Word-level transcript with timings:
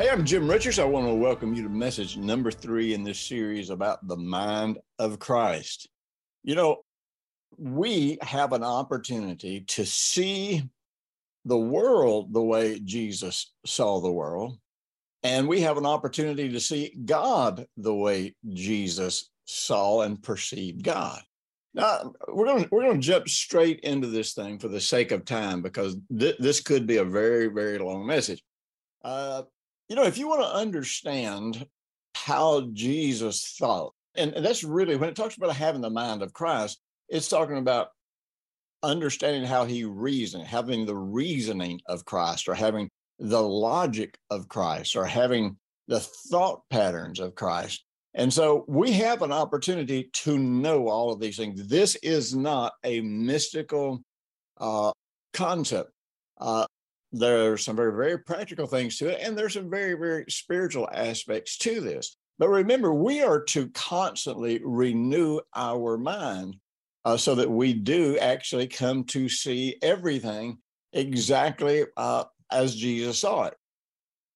Hey, 0.00 0.08
I'm 0.08 0.24
Jim 0.24 0.48
Richards. 0.48 0.78
I 0.78 0.86
want 0.86 1.06
to 1.08 1.14
welcome 1.14 1.52
you 1.52 1.62
to 1.62 1.68
message 1.68 2.16
number 2.16 2.50
three 2.50 2.94
in 2.94 3.04
this 3.04 3.20
series 3.20 3.68
about 3.68 4.08
the 4.08 4.16
mind 4.16 4.78
of 4.98 5.18
Christ. 5.18 5.90
You 6.42 6.54
know, 6.54 6.78
we 7.58 8.16
have 8.22 8.54
an 8.54 8.64
opportunity 8.64 9.60
to 9.60 9.84
see 9.84 10.62
the 11.44 11.58
world 11.58 12.32
the 12.32 12.40
way 12.40 12.80
Jesus 12.82 13.52
saw 13.66 14.00
the 14.00 14.10
world, 14.10 14.56
and 15.22 15.46
we 15.46 15.60
have 15.60 15.76
an 15.76 15.84
opportunity 15.84 16.48
to 16.48 16.60
see 16.60 16.96
God 17.04 17.66
the 17.76 17.94
way 17.94 18.34
Jesus 18.48 19.28
saw 19.44 20.00
and 20.00 20.22
perceived 20.22 20.82
God. 20.82 21.20
Now 21.74 22.14
we're 22.26 22.46
going 22.46 22.62
to 22.62 22.68
we're 22.72 22.84
going 22.84 23.02
to 23.02 23.06
jump 23.06 23.28
straight 23.28 23.80
into 23.80 24.06
this 24.06 24.32
thing 24.32 24.60
for 24.60 24.68
the 24.68 24.80
sake 24.80 25.12
of 25.12 25.26
time 25.26 25.60
because 25.60 25.94
th- 26.18 26.38
this 26.38 26.60
could 26.60 26.86
be 26.86 26.96
a 26.96 27.04
very 27.04 27.48
very 27.48 27.76
long 27.76 28.06
message. 28.06 28.42
Uh, 29.04 29.42
you 29.90 29.96
know, 29.96 30.04
if 30.04 30.16
you 30.16 30.28
want 30.28 30.40
to 30.42 30.54
understand 30.54 31.66
how 32.14 32.68
Jesus 32.72 33.56
thought, 33.58 33.92
and, 34.14 34.32
that's 34.36 34.62
really 34.62 34.94
when 34.94 35.08
it 35.08 35.16
talks 35.16 35.36
about 35.36 35.54
having 35.54 35.80
the 35.80 35.90
mind 35.90 36.22
of 36.22 36.32
Christ, 36.32 36.80
it's 37.08 37.28
talking 37.28 37.58
about 37.58 37.88
understanding 38.84 39.44
how 39.44 39.64
he 39.64 39.84
reasoned, 39.84 40.46
having 40.46 40.86
the 40.86 40.96
reasoning 40.96 41.80
of 41.86 42.04
Christ, 42.04 42.48
or 42.48 42.54
having 42.54 42.88
the 43.18 43.42
logic 43.42 44.16
of 44.30 44.48
Christ, 44.48 44.94
or 44.94 45.04
having 45.04 45.56
the 45.88 45.98
thought 45.98 46.62
patterns 46.70 47.18
of 47.18 47.34
Christ. 47.34 47.84
And 48.14 48.32
so 48.32 48.64
we 48.68 48.92
have 48.92 49.22
an 49.22 49.32
opportunity 49.32 50.08
to 50.12 50.38
know 50.38 50.88
all 50.88 51.12
of 51.12 51.18
these 51.18 51.36
things. 51.36 51.66
This 51.66 51.96
is 51.96 52.34
not 52.34 52.74
a 52.84 53.00
mystical 53.00 54.02
uh, 54.58 54.92
concept. 55.34 55.90
Uh, 56.40 56.64
there 57.12 57.52
are 57.52 57.58
some 57.58 57.76
very, 57.76 57.92
very 57.92 58.18
practical 58.18 58.66
things 58.66 58.96
to 58.98 59.08
it, 59.08 59.20
and 59.22 59.36
there's 59.36 59.54
some 59.54 59.70
very, 59.70 59.94
very 59.94 60.24
spiritual 60.28 60.88
aspects 60.92 61.56
to 61.58 61.80
this. 61.80 62.16
But 62.38 62.48
remember, 62.48 62.94
we 62.94 63.22
are 63.22 63.42
to 63.46 63.68
constantly 63.70 64.60
renew 64.64 65.40
our 65.54 65.98
mind 65.98 66.56
uh, 67.04 67.16
so 67.16 67.34
that 67.34 67.50
we 67.50 67.72
do 67.72 68.16
actually 68.18 68.66
come 68.66 69.04
to 69.04 69.28
see 69.28 69.76
everything 69.82 70.58
exactly 70.92 71.84
uh, 71.96 72.24
as 72.50 72.76
Jesus 72.76 73.20
saw 73.20 73.44
it. 73.44 73.54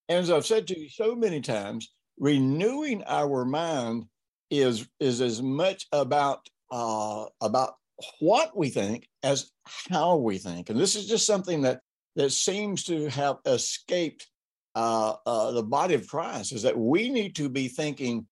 And 0.07 0.19
as 0.19 0.29
I've 0.29 0.45
said 0.45 0.67
to 0.67 0.79
you 0.79 0.89
so 0.89 1.15
many 1.15 1.41
times, 1.41 1.93
renewing 2.19 3.03
our 3.07 3.45
mind 3.45 4.05
is 4.51 4.87
is 4.99 5.21
as 5.21 5.41
much 5.41 5.87
about 5.91 6.47
uh, 6.71 7.25
about 7.41 7.73
what 8.19 8.55
we 8.55 8.69
think 8.69 9.07
as 9.23 9.51
how 9.89 10.17
we 10.17 10.37
think. 10.37 10.69
And 10.69 10.79
this 10.79 10.95
is 10.95 11.07
just 11.07 11.25
something 11.25 11.63
that 11.63 11.81
that 12.15 12.31
seems 12.31 12.83
to 12.85 13.09
have 13.09 13.37
escaped 13.45 14.27
uh, 14.75 15.15
uh, 15.25 15.51
the 15.51 15.63
body 15.63 15.95
of 15.95 16.07
Christ 16.07 16.51
is 16.51 16.63
that 16.63 16.77
we 16.77 17.09
need 17.09 17.35
to 17.37 17.49
be 17.49 17.67
thinking 17.67 18.27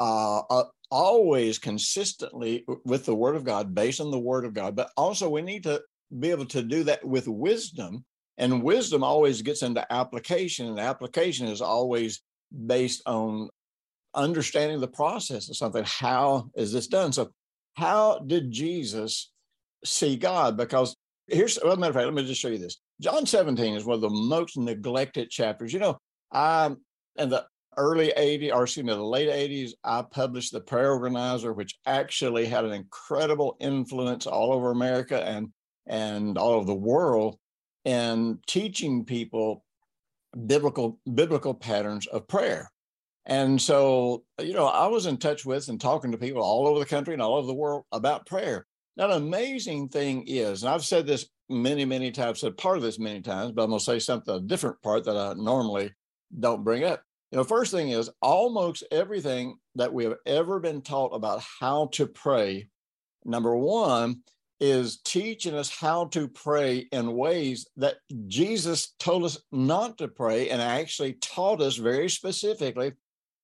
uh, 0.00 0.40
uh, 0.40 0.64
always 0.90 1.58
consistently 1.58 2.64
with 2.84 3.04
the 3.04 3.14
Word 3.14 3.36
of 3.36 3.44
God, 3.44 3.74
based 3.74 4.00
on 4.00 4.10
the 4.10 4.18
Word 4.18 4.44
of 4.44 4.54
God, 4.54 4.74
but 4.74 4.90
also 4.96 5.28
we 5.28 5.42
need 5.42 5.62
to 5.64 5.82
be 6.18 6.30
able 6.30 6.46
to 6.46 6.62
do 6.62 6.84
that 6.84 7.04
with 7.04 7.28
wisdom. 7.28 8.04
And 8.38 8.62
wisdom 8.62 9.04
always 9.04 9.42
gets 9.42 9.62
into 9.62 9.90
application, 9.92 10.66
and 10.66 10.80
application 10.80 11.46
is 11.46 11.60
always 11.60 12.22
based 12.66 13.02
on 13.06 13.50
understanding 14.14 14.80
the 14.80 14.88
process 14.88 15.48
of 15.48 15.56
something. 15.56 15.84
How 15.86 16.50
is 16.54 16.72
this 16.72 16.86
done? 16.86 17.12
So, 17.12 17.30
how 17.74 18.18
did 18.20 18.50
Jesus 18.50 19.30
see 19.84 20.16
God? 20.16 20.56
Because 20.56 20.96
here's, 21.28 21.58
well, 21.62 21.76
matter 21.76 21.90
of 21.90 21.96
fact, 21.96 22.06
let 22.06 22.14
me 22.14 22.24
just 22.24 22.40
show 22.40 22.48
you 22.48 22.58
this. 22.58 22.80
John 23.02 23.26
17 23.26 23.74
is 23.74 23.84
one 23.84 23.96
of 23.96 24.00
the 24.00 24.08
most 24.08 24.56
neglected 24.56 25.28
chapters. 25.28 25.72
You 25.72 25.80
know, 25.80 25.98
I 26.32 26.70
in 27.16 27.28
the 27.28 27.44
early 27.76 28.12
80s, 28.16 28.54
or 28.54 28.62
excuse 28.62 28.86
me, 28.86 28.92
the 28.92 29.02
late 29.02 29.28
80s, 29.28 29.72
I 29.82 30.02
published 30.02 30.52
the 30.52 30.60
Prayer 30.60 30.92
Organizer, 30.92 31.52
which 31.52 31.74
actually 31.84 32.46
had 32.46 32.64
an 32.64 32.72
incredible 32.72 33.56
influence 33.58 34.26
all 34.26 34.52
over 34.52 34.70
America 34.70 35.20
and 35.20 35.48
and 35.86 36.38
all 36.38 36.52
over 36.52 36.64
the 36.64 36.74
world 36.74 37.38
in 37.84 38.38
teaching 38.46 39.04
people 39.04 39.64
biblical 40.46 41.00
biblical 41.12 41.54
patterns 41.54 42.06
of 42.06 42.28
prayer. 42.28 42.70
And 43.26 43.60
so, 43.60 44.22
you 44.40 44.52
know, 44.52 44.66
I 44.66 44.86
was 44.86 45.06
in 45.06 45.16
touch 45.16 45.44
with 45.44 45.68
and 45.68 45.80
talking 45.80 46.12
to 46.12 46.18
people 46.18 46.42
all 46.42 46.68
over 46.68 46.78
the 46.78 46.86
country 46.86 47.14
and 47.14 47.22
all 47.22 47.34
over 47.34 47.48
the 47.48 47.54
world 47.54 47.84
about 47.90 48.26
prayer. 48.26 48.64
Now, 48.96 49.08
the 49.08 49.16
amazing 49.16 49.88
thing 49.88 50.24
is, 50.26 50.62
and 50.62 50.72
I've 50.72 50.84
said 50.84 51.06
this 51.06 51.28
many, 51.52 51.84
many 51.84 52.10
times, 52.10 52.40
said 52.40 52.56
part 52.56 52.76
of 52.76 52.82
this 52.82 52.98
many 52.98 53.20
times, 53.20 53.52
but 53.52 53.62
I'm 53.62 53.70
going 53.70 53.78
to 53.78 53.84
say 53.84 53.98
something, 53.98 54.34
a 54.34 54.40
different 54.40 54.80
part 54.82 55.04
that 55.04 55.16
I 55.16 55.34
normally 55.34 55.92
don't 56.38 56.64
bring 56.64 56.84
up. 56.84 57.02
You 57.30 57.38
know, 57.38 57.44
first 57.44 57.72
thing 57.72 57.90
is 57.90 58.10
almost 58.20 58.84
everything 58.90 59.56
that 59.76 59.92
we 59.92 60.04
have 60.04 60.16
ever 60.26 60.60
been 60.60 60.82
taught 60.82 61.14
about 61.14 61.42
how 61.60 61.86
to 61.92 62.06
pray, 62.06 62.68
number 63.24 63.56
one, 63.56 64.22
is 64.60 65.00
teaching 65.04 65.54
us 65.54 65.70
how 65.70 66.04
to 66.06 66.28
pray 66.28 66.86
in 66.92 67.16
ways 67.16 67.66
that 67.76 67.96
Jesus 68.28 68.94
told 68.98 69.24
us 69.24 69.38
not 69.50 69.98
to 69.98 70.08
pray 70.08 70.50
and 70.50 70.62
actually 70.62 71.14
taught 71.14 71.60
us 71.60 71.76
very 71.76 72.08
specifically 72.08 72.92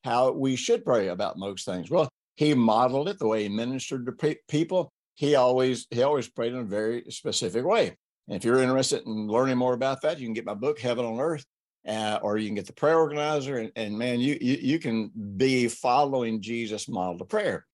how 0.05 0.31
we 0.31 0.55
should 0.55 0.85
pray 0.85 1.09
about 1.09 1.39
most 1.39 1.65
things. 1.65 1.91
Well, 1.91 2.09
he 2.37 2.55
modeled 2.55 3.09
it 3.09 3.19
the 3.19 3.27
way 3.27 3.43
he 3.43 3.49
ministered 3.49 4.07
to 4.07 4.13
pe- 4.13 4.37
people 4.49 4.93
he 5.19 5.35
always 5.35 5.89
he 5.91 6.05
always 6.05 6.29
prayed 6.29 6.53
in 6.53 6.61
a 6.61 6.65
very 6.65 7.03
specific 7.09 7.65
way. 7.65 7.97
And 8.29 8.37
if 8.37 8.45
you're 8.45 8.63
interested 8.63 9.05
in 9.05 9.27
learning 9.27 9.59
more 9.59 9.75
about 9.75 10.01
that, 10.03 10.21
you 10.21 10.27
can 10.27 10.33
get 10.33 10.45
my 10.45 10.55
book 10.55 10.79
Heaven 10.79 11.05
on 11.05 11.19
Earth, 11.19 11.45
uh, 11.89 12.21
or 12.23 12.39
you 12.39 12.47
can 12.47 12.55
get 12.55 12.69
the 12.69 12.73
prayer 12.73 12.97
organizer. 12.97 13.59
And, 13.59 13.73
and 13.75 13.99
man, 13.99 14.21
you, 14.21 14.39
you 14.41 14.59
you 14.61 14.79
can 14.79 15.11
be 15.37 15.67
following 15.67 16.41
Jesus' 16.41 16.89
model 16.89 17.21
of 17.21 17.29
prayer. 17.29 17.67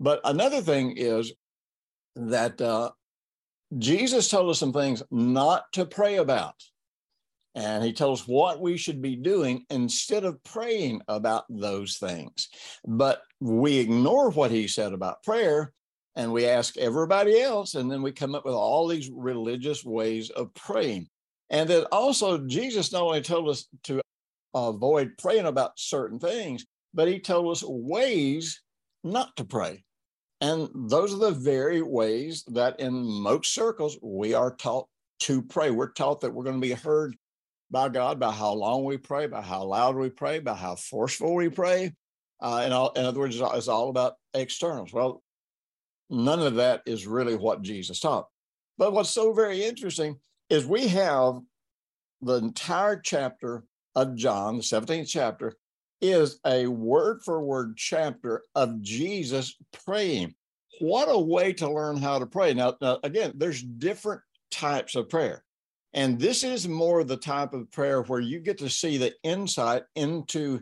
But 0.00 0.20
another 0.24 0.60
thing 0.62 0.96
is 0.96 1.32
that 2.16 2.60
uh, 2.60 2.90
Jesus 3.78 4.28
told 4.28 4.50
us 4.50 4.58
some 4.58 4.72
things 4.72 5.00
not 5.12 5.72
to 5.74 5.86
pray 5.86 6.16
about. 6.16 6.56
And 7.54 7.84
he 7.84 7.92
told 7.92 8.18
us 8.18 8.26
what 8.26 8.60
we 8.60 8.76
should 8.76 9.00
be 9.00 9.14
doing 9.14 9.64
instead 9.70 10.24
of 10.24 10.42
praying 10.42 11.02
about 11.06 11.44
those 11.48 11.98
things. 11.98 12.48
But 12.84 13.22
we 13.38 13.78
ignore 13.78 14.30
what 14.30 14.50
he 14.50 14.66
said 14.66 14.92
about 14.92 15.22
prayer 15.22 15.72
and 16.20 16.30
we 16.30 16.44
ask 16.44 16.76
everybody 16.76 17.40
else, 17.40 17.76
and 17.76 17.90
then 17.90 18.02
we 18.02 18.12
come 18.12 18.34
up 18.34 18.44
with 18.44 18.52
all 18.52 18.86
these 18.86 19.10
religious 19.10 19.82
ways 19.86 20.28
of 20.28 20.52
praying. 20.52 21.08
And 21.48 21.66
then 21.66 21.84
also, 21.90 22.46
Jesus 22.46 22.92
not 22.92 23.04
only 23.04 23.22
told 23.22 23.48
us 23.48 23.68
to 23.84 24.02
avoid 24.52 25.16
praying 25.16 25.46
about 25.46 25.78
certain 25.78 26.18
things, 26.18 26.66
but 26.92 27.08
he 27.08 27.20
told 27.20 27.50
us 27.50 27.64
ways 27.66 28.60
not 29.02 29.34
to 29.36 29.44
pray. 29.44 29.82
And 30.42 30.68
those 30.74 31.14
are 31.14 31.30
the 31.30 31.30
very 31.30 31.80
ways 31.80 32.44
that 32.48 32.80
in 32.80 32.92
most 32.92 33.54
circles 33.54 33.98
we 34.02 34.34
are 34.34 34.54
taught 34.54 34.88
to 35.20 35.40
pray. 35.40 35.70
We're 35.70 35.92
taught 35.92 36.20
that 36.20 36.34
we're 36.34 36.44
going 36.44 36.60
to 36.60 36.68
be 36.68 36.74
heard 36.74 37.16
by 37.70 37.88
God 37.88 38.20
by 38.20 38.32
how 38.32 38.52
long 38.52 38.84
we 38.84 38.98
pray, 38.98 39.26
by 39.26 39.40
how 39.40 39.64
loud 39.64 39.96
we 39.96 40.10
pray, 40.10 40.38
by 40.38 40.54
how 40.54 40.76
forceful 40.76 41.34
we 41.34 41.48
pray. 41.48 41.94
Uh, 42.42 42.64
in, 42.66 42.72
all, 42.72 42.90
in 42.92 43.06
other 43.06 43.20
words, 43.20 43.40
it's 43.40 43.68
all 43.68 43.88
about 43.88 44.16
externals. 44.34 44.92
Well, 44.92 45.22
None 46.10 46.40
of 46.40 46.56
that 46.56 46.82
is 46.86 47.06
really 47.06 47.36
what 47.36 47.62
Jesus 47.62 48.00
taught. 48.00 48.26
But 48.76 48.92
what's 48.92 49.10
so 49.10 49.32
very 49.32 49.64
interesting 49.64 50.18
is 50.48 50.66
we 50.66 50.88
have 50.88 51.38
the 52.20 52.34
entire 52.34 52.96
chapter 52.96 53.64
of 53.94 54.16
John, 54.16 54.56
the 54.56 54.62
17th 54.62 55.08
chapter, 55.08 55.54
is 56.00 56.40
a 56.46 56.66
word 56.66 57.20
for 57.24 57.42
word 57.42 57.76
chapter 57.76 58.42
of 58.54 58.80
Jesus 58.82 59.56
praying. 59.84 60.34
What 60.80 61.06
a 61.06 61.18
way 61.18 61.52
to 61.54 61.70
learn 61.70 61.98
how 61.98 62.18
to 62.18 62.26
pray. 62.26 62.54
Now, 62.54 62.76
now, 62.80 62.98
again, 63.02 63.32
there's 63.36 63.62
different 63.62 64.22
types 64.50 64.96
of 64.96 65.08
prayer. 65.08 65.44
And 65.92 66.18
this 66.18 66.44
is 66.44 66.68
more 66.68 67.04
the 67.04 67.16
type 67.16 67.52
of 67.52 67.70
prayer 67.70 68.02
where 68.02 68.20
you 68.20 68.40
get 68.40 68.58
to 68.58 68.70
see 68.70 68.96
the 68.96 69.12
insight 69.22 69.82
into 69.94 70.60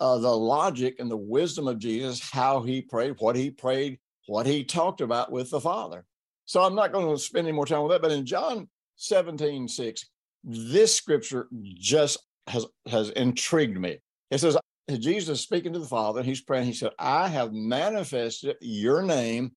uh, 0.00 0.18
the 0.18 0.36
logic 0.36 0.96
and 0.98 1.10
the 1.10 1.16
wisdom 1.16 1.68
of 1.68 1.78
Jesus, 1.78 2.20
how 2.30 2.62
he 2.62 2.82
prayed, 2.82 3.14
what 3.18 3.36
he 3.36 3.50
prayed, 3.50 3.98
what 4.26 4.46
he 4.46 4.64
talked 4.64 5.00
about 5.00 5.30
with 5.30 5.50
the 5.50 5.60
Father. 5.60 6.04
So 6.44 6.62
I'm 6.62 6.74
not 6.74 6.92
going 6.92 7.14
to 7.14 7.20
spend 7.20 7.46
any 7.46 7.54
more 7.54 7.66
time 7.66 7.82
with 7.82 7.92
that. 7.92 8.02
But 8.02 8.12
in 8.12 8.24
John 8.24 8.68
17, 8.96 9.68
6, 9.68 10.06
this 10.44 10.94
scripture 10.94 11.48
just 11.62 12.18
has 12.46 12.66
has 12.86 13.10
intrigued 13.10 13.78
me. 13.78 13.98
It 14.30 14.38
says 14.38 14.56
Jesus 14.88 15.40
speaking 15.40 15.72
to 15.72 15.80
the 15.80 15.86
Father, 15.86 16.20
and 16.20 16.28
he's 16.28 16.40
praying. 16.40 16.66
He 16.66 16.72
said, 16.72 16.92
"I 16.98 17.28
have 17.28 17.52
manifested 17.52 18.56
your 18.60 19.02
name 19.02 19.56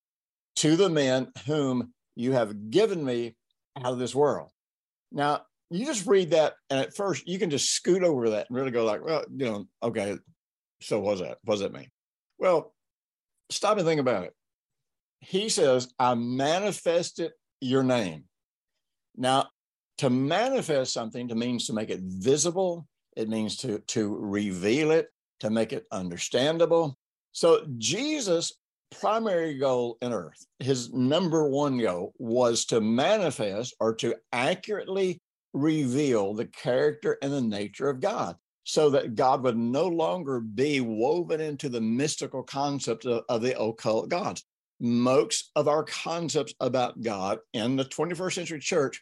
to 0.56 0.74
the 0.74 0.88
men 0.88 1.30
whom 1.46 1.94
you 2.16 2.32
have 2.32 2.70
given 2.70 3.04
me 3.04 3.36
out 3.76 3.92
of 3.92 3.98
this 4.00 4.14
world." 4.14 4.50
Now, 5.12 5.42
you 5.70 5.86
just 5.86 6.06
read 6.06 6.30
that, 6.30 6.54
and 6.68 6.80
at 6.80 6.96
first 6.96 7.28
you 7.28 7.38
can 7.38 7.50
just 7.50 7.70
scoot 7.70 8.02
over 8.02 8.30
that 8.30 8.48
and 8.48 8.56
really 8.56 8.72
go 8.72 8.84
like, 8.84 9.04
"Well, 9.04 9.24
you 9.30 9.46
know, 9.46 9.68
okay, 9.84 10.18
so 10.82 10.98
what's 10.98 11.20
that? 11.20 11.38
What 11.44 11.54
does 11.54 11.60
that 11.60 11.72
mean?" 11.72 11.90
Well, 12.38 12.74
stop 13.50 13.78
and 13.78 13.86
think 13.86 14.00
about 14.00 14.24
it. 14.24 14.34
He 15.20 15.48
says, 15.48 15.92
"I 15.98 16.14
manifested 16.14 17.32
your 17.60 17.82
name." 17.82 18.24
Now, 19.16 19.50
to 20.00 20.08
manifest 20.08 20.94
something 20.94 21.28
to 21.28 21.34
means 21.34 21.66
to 21.66 21.74
make 21.74 21.90
it 21.90 22.00
visible 22.00 22.86
it 23.16 23.28
means 23.28 23.56
to 23.56 23.80
to 23.80 24.16
reveal 24.16 24.90
it 24.90 25.08
to 25.40 25.50
make 25.50 25.74
it 25.74 25.84
understandable 25.92 26.96
so 27.32 27.66
jesus 27.76 28.54
primary 28.98 29.58
goal 29.58 29.98
in 30.00 30.12
earth 30.12 30.46
his 30.58 30.90
number 30.92 31.48
one 31.48 31.78
goal 31.78 32.14
was 32.18 32.64
to 32.64 32.80
manifest 32.80 33.74
or 33.78 33.94
to 33.94 34.14
accurately 34.32 35.20
reveal 35.52 36.32
the 36.32 36.46
character 36.46 37.18
and 37.22 37.32
the 37.32 37.40
nature 37.40 37.90
of 37.90 38.00
god 38.00 38.36
so 38.64 38.88
that 38.88 39.14
god 39.14 39.42
would 39.42 39.58
no 39.58 39.86
longer 39.86 40.40
be 40.40 40.80
woven 40.80 41.42
into 41.42 41.68
the 41.68 41.80
mystical 41.80 42.42
concept 42.42 43.04
of, 43.04 43.22
of 43.28 43.42
the 43.42 43.60
occult 43.60 44.08
gods 44.08 44.44
most 44.80 45.50
of 45.56 45.68
our 45.68 45.84
concepts 45.84 46.54
about 46.60 47.00
god 47.02 47.38
in 47.52 47.76
the 47.76 47.84
21st 47.84 48.32
century 48.32 48.60
church 48.60 49.00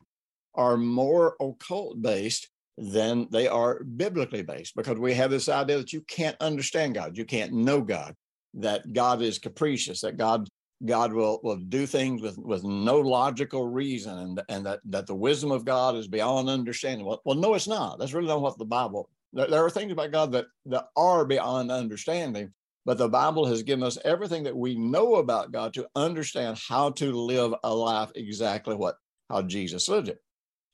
are 0.55 0.77
more 0.77 1.37
occult 1.41 2.03
based 2.03 2.49
than 2.79 3.27
they 3.31 3.49
are 3.49 3.83
biblically 3.83 4.43
based 4.43 4.75
because 4.77 4.99
we 4.99 5.15
have 5.15 5.31
this 5.31 5.49
idea 5.49 5.79
that 5.79 5.93
you 5.93 6.01
can't 6.03 6.37
understand 6.41 6.95
God, 6.95 7.17
you 7.17 7.25
can't 7.25 7.53
know 7.53 7.81
God, 7.81 8.15
that 8.55 8.93
God 8.93 9.21
is 9.21 9.39
capricious, 9.39 10.01
that 10.03 10.17
God 10.17 10.49
God 10.87 11.13
will, 11.13 11.41
will 11.43 11.57
do 11.57 11.87
things 11.87 12.23
with, 12.23 12.39
with 12.39 12.63
no 12.63 13.01
logical 13.01 13.67
reason 13.67 14.17
and, 14.17 14.43
and 14.49 14.65
that, 14.65 14.79
that 14.85 15.09
the 15.09 15.15
wisdom 15.15 15.51
of 15.51 15.65
God 15.65 15.97
is 15.97 16.07
beyond 16.07 16.49
understanding. 16.49 17.05
Well, 17.05 17.21
well, 17.25 17.35
no, 17.35 17.55
it's 17.55 17.67
not. 17.67 17.99
That's 17.99 18.13
really 18.13 18.29
not 18.29 18.41
what 18.41 18.59
the 18.59 18.65
Bible, 18.65 19.11
there, 19.33 19.49
there 19.49 19.65
are 19.65 19.71
things 19.71 19.91
about 19.91 20.13
God 20.13 20.31
that, 20.31 20.47
that 20.67 20.87
are 20.97 21.25
beyond 21.25 21.73
understanding, 21.73 22.53
but 22.85 22.99
the 22.99 23.09
Bible 23.09 23.47
has 23.47 23.63
given 23.63 23.85
us 23.85 23.99
everything 24.05 24.45
that 24.45 24.57
we 24.57 24.77
know 24.77 25.17
about 25.17 25.53
God 25.53 25.75
to 25.75 25.87
understand 25.95 26.59
how 26.69 26.91
to 26.93 27.13
live 27.13 27.55
a 27.63 27.75
life 27.75 28.11
exactly 28.15 28.75
what 28.75 28.97
how 29.29 29.43
Jesus 29.43 29.89
lived 29.89 30.09
it. 30.09 30.19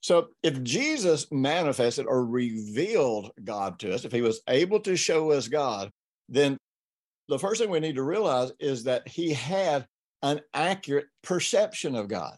So 0.01 0.29
if 0.43 0.62
Jesus 0.62 1.27
manifested 1.33 2.06
or 2.06 2.27
revealed 2.27 3.33
God 3.43 3.79
to 3.81 3.95
us, 3.95 4.05
if 4.05 4.12
he 4.12 4.21
was 4.21 4.43
able 4.49 4.81
to 4.81 4.97
show 4.97 5.33
us 5.33 5.49
God, 5.49 5.91
then 6.29 6.59
the 7.29 7.39
first 7.39 7.61
thing 7.61 7.71
we 7.71 7.81
need 7.81 7.97
to 7.97 8.03
realize 8.03 8.53
is 8.61 8.85
that 8.85 9.09
he 9.09 9.33
had 9.33 9.87
an 10.23 10.41
accurate 10.53 11.06
perception 11.23 11.95
of 11.95 12.09
God. 12.09 12.37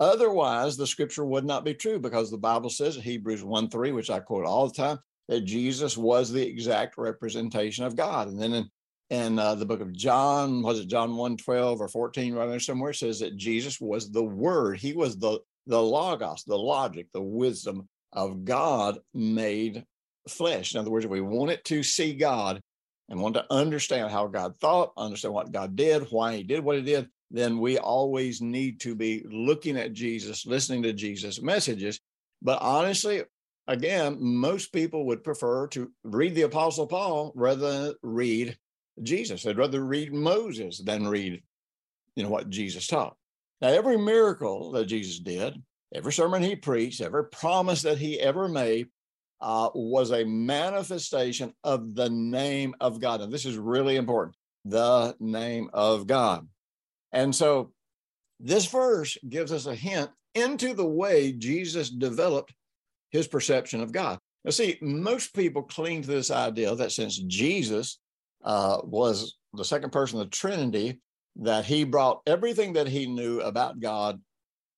Otherwise, 0.00 0.76
the 0.76 0.86
scripture 0.86 1.24
would 1.24 1.44
not 1.44 1.64
be 1.64 1.74
true 1.74 1.98
because 1.98 2.30
the 2.30 2.38
Bible 2.38 2.70
says 2.70 2.96
in 2.96 3.02
Hebrews 3.02 3.42
1 3.42 3.68
3, 3.68 3.92
which 3.92 4.10
I 4.10 4.20
quote 4.20 4.46
all 4.46 4.68
the 4.68 4.74
time, 4.74 4.98
that 5.28 5.44
Jesus 5.44 5.96
was 5.96 6.30
the 6.30 6.46
exact 6.46 6.96
representation 6.96 7.84
of 7.84 7.96
God. 7.96 8.28
And 8.28 8.40
then 8.40 8.52
in, 8.54 8.70
in 9.10 9.38
uh, 9.38 9.54
the 9.54 9.66
book 9.66 9.80
of 9.80 9.92
John, 9.92 10.62
was 10.62 10.80
it 10.80 10.88
John 10.88 11.16
1 11.16 11.38
12 11.38 11.80
or 11.80 11.88
14, 11.88 12.34
right 12.34 12.46
there 12.46 12.60
somewhere, 12.60 12.92
says 12.92 13.20
that 13.20 13.36
Jesus 13.36 13.80
was 13.80 14.10
the 14.10 14.22
Word. 14.22 14.78
He 14.78 14.92
was 14.92 15.16
the 15.18 15.40
the 15.66 15.80
logos, 15.80 16.44
the 16.44 16.56
logic, 16.56 17.08
the 17.12 17.22
wisdom 17.22 17.88
of 18.12 18.44
God 18.44 18.98
made 19.12 19.84
flesh. 20.26 20.74
In 20.74 20.80
other 20.80 20.90
words, 20.90 21.04
if 21.04 21.10
we 21.10 21.20
wanted 21.20 21.64
to 21.66 21.82
see 21.82 22.14
God 22.14 22.60
and 23.08 23.20
want 23.20 23.34
to 23.34 23.44
understand 23.50 24.10
how 24.10 24.26
God 24.26 24.56
thought, 24.56 24.92
understand 24.96 25.34
what 25.34 25.52
God 25.52 25.76
did, 25.76 26.10
why 26.10 26.36
he 26.36 26.42
did 26.42 26.64
what 26.64 26.76
he 26.76 26.82
did, 26.82 27.08
then 27.30 27.58
we 27.58 27.78
always 27.78 28.40
need 28.40 28.80
to 28.80 28.94
be 28.94 29.24
looking 29.30 29.76
at 29.76 29.92
Jesus, 29.92 30.46
listening 30.46 30.82
to 30.84 30.92
Jesus' 30.94 31.42
messages. 31.42 32.00
But 32.40 32.62
honestly, 32.62 33.22
again, 33.66 34.16
most 34.18 34.72
people 34.72 35.06
would 35.06 35.22
prefer 35.22 35.66
to 35.68 35.92
read 36.02 36.34
the 36.34 36.42
Apostle 36.42 36.86
Paul 36.86 37.32
rather 37.34 37.84
than 37.84 37.94
read 38.02 38.56
Jesus. 39.02 39.42
They'd 39.42 39.58
rather 39.58 39.84
read 39.84 40.12
Moses 40.12 40.78
than 40.78 41.08
read, 41.08 41.42
you 42.16 42.22
know, 42.22 42.30
what 42.30 42.50
Jesus 42.50 42.86
taught. 42.86 43.16
Now, 43.60 43.68
every 43.68 43.98
miracle 43.98 44.72
that 44.72 44.86
Jesus 44.86 45.18
did, 45.18 45.60
every 45.94 46.12
sermon 46.12 46.42
he 46.42 46.56
preached, 46.56 47.00
every 47.00 47.24
promise 47.28 47.82
that 47.82 47.98
he 47.98 48.20
ever 48.20 48.48
made 48.48 48.88
uh, 49.40 49.70
was 49.74 50.10
a 50.10 50.24
manifestation 50.24 51.52
of 51.64 51.94
the 51.94 52.10
name 52.10 52.74
of 52.80 53.00
God. 53.00 53.20
And 53.20 53.32
this 53.32 53.46
is 53.46 53.56
really 53.56 53.96
important 53.96 54.36
the 54.64 55.14
name 55.18 55.70
of 55.72 56.06
God. 56.06 56.46
And 57.12 57.34
so 57.34 57.72
this 58.40 58.66
verse 58.66 59.16
gives 59.28 59.52
us 59.52 59.66
a 59.66 59.74
hint 59.74 60.10
into 60.34 60.74
the 60.74 60.86
way 60.86 61.32
Jesus 61.32 61.90
developed 61.90 62.52
his 63.10 63.26
perception 63.26 63.80
of 63.80 63.92
God. 63.92 64.18
Now, 64.44 64.50
see, 64.50 64.78
most 64.80 65.34
people 65.34 65.62
cling 65.62 66.02
to 66.02 66.08
this 66.08 66.30
idea 66.30 66.74
that 66.74 66.92
since 66.92 67.16
Jesus 67.18 67.98
uh, 68.44 68.78
was 68.84 69.36
the 69.54 69.64
second 69.64 69.90
person 69.90 70.20
of 70.20 70.26
the 70.26 70.30
Trinity, 70.30 71.00
that 71.36 71.64
he 71.64 71.84
brought 71.84 72.22
everything 72.26 72.72
that 72.72 72.88
he 72.88 73.06
knew 73.06 73.40
about 73.40 73.80
God 73.80 74.20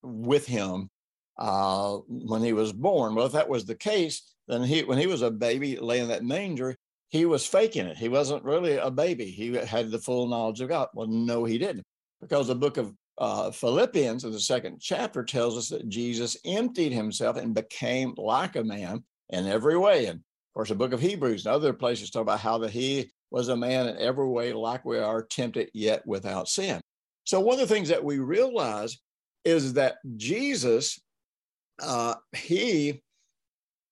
with 0.03 0.47
him 0.47 0.91
uh, 1.39 1.97
when 2.07 2.43
he 2.43 2.53
was 2.53 2.73
born. 2.73 3.15
Well, 3.15 3.27
if 3.27 3.33
that 3.33 3.49
was 3.49 3.65
the 3.65 3.75
case, 3.75 4.35
then 4.47 4.63
he, 4.63 4.83
when 4.83 4.99
he 4.99 5.07
was 5.07 5.23
a 5.23 5.31
baby 5.31 5.77
laying 5.77 6.09
that 6.09 6.25
manger, 6.25 6.77
he 7.09 7.25
was 7.25 7.47
faking 7.47 7.87
it. 7.87 7.97
He 7.97 8.09
wasn't 8.09 8.45
really 8.45 8.77
a 8.77 8.91
baby. 8.91 9.27
He 9.27 9.55
had 9.55 9.91
the 9.91 9.99
full 9.99 10.29
knowledge 10.29 10.61
of 10.61 10.69
God. 10.69 10.89
Well, 10.95 11.09
no, 11.09 11.45
he 11.45 11.59
didn't, 11.59 11.85
because 12.21 12.47
the 12.47 12.55
book 12.55 12.77
of 12.77 12.93
uh, 13.19 13.51
Philippians 13.51 14.25
in 14.25 14.33
the 14.33 14.41
second 14.41 14.81
chapter 14.81 15.25
tells 15.25 15.57
us 15.57 15.69
that 15.69 15.89
Jesus 15.89 16.37
emptied 16.45 16.93
himself 16.93 17.37
and 17.37 17.55
became 17.55 18.15
like 18.17 18.57
a 18.57 18.65
man 18.65 19.05
in 19.31 19.47
every 19.47 19.77
way. 19.77 20.07
And 20.07 20.19
of 20.19 20.55
course, 20.55 20.69
the 20.69 20.75
book 20.75 20.93
of 20.93 21.01
Hebrews 21.01 21.47
and 21.47 21.55
other 21.55 21.73
places 21.73 22.11
talk 22.11 22.23
about 22.23 22.41
how 22.41 22.59
that 22.59 22.71
he 22.71 23.11
was 23.31 23.49
a 23.49 23.57
man 23.57 23.89
in 23.89 23.97
every 23.99 24.29
way 24.29 24.53
like 24.53 24.85
we 24.85 24.99
are, 24.99 25.23
tempted 25.23 25.71
yet 25.73 26.07
without 26.07 26.49
sin. 26.49 26.81
So, 27.25 27.41
one 27.41 27.61
of 27.61 27.69
the 27.69 27.75
things 27.75 27.89
that 27.89 28.03
we 28.03 28.19
realize 28.19 28.99
is 29.45 29.75
that 29.75 29.97
Jesus, 30.17 31.01
uh, 31.81 32.15
he 32.35 33.03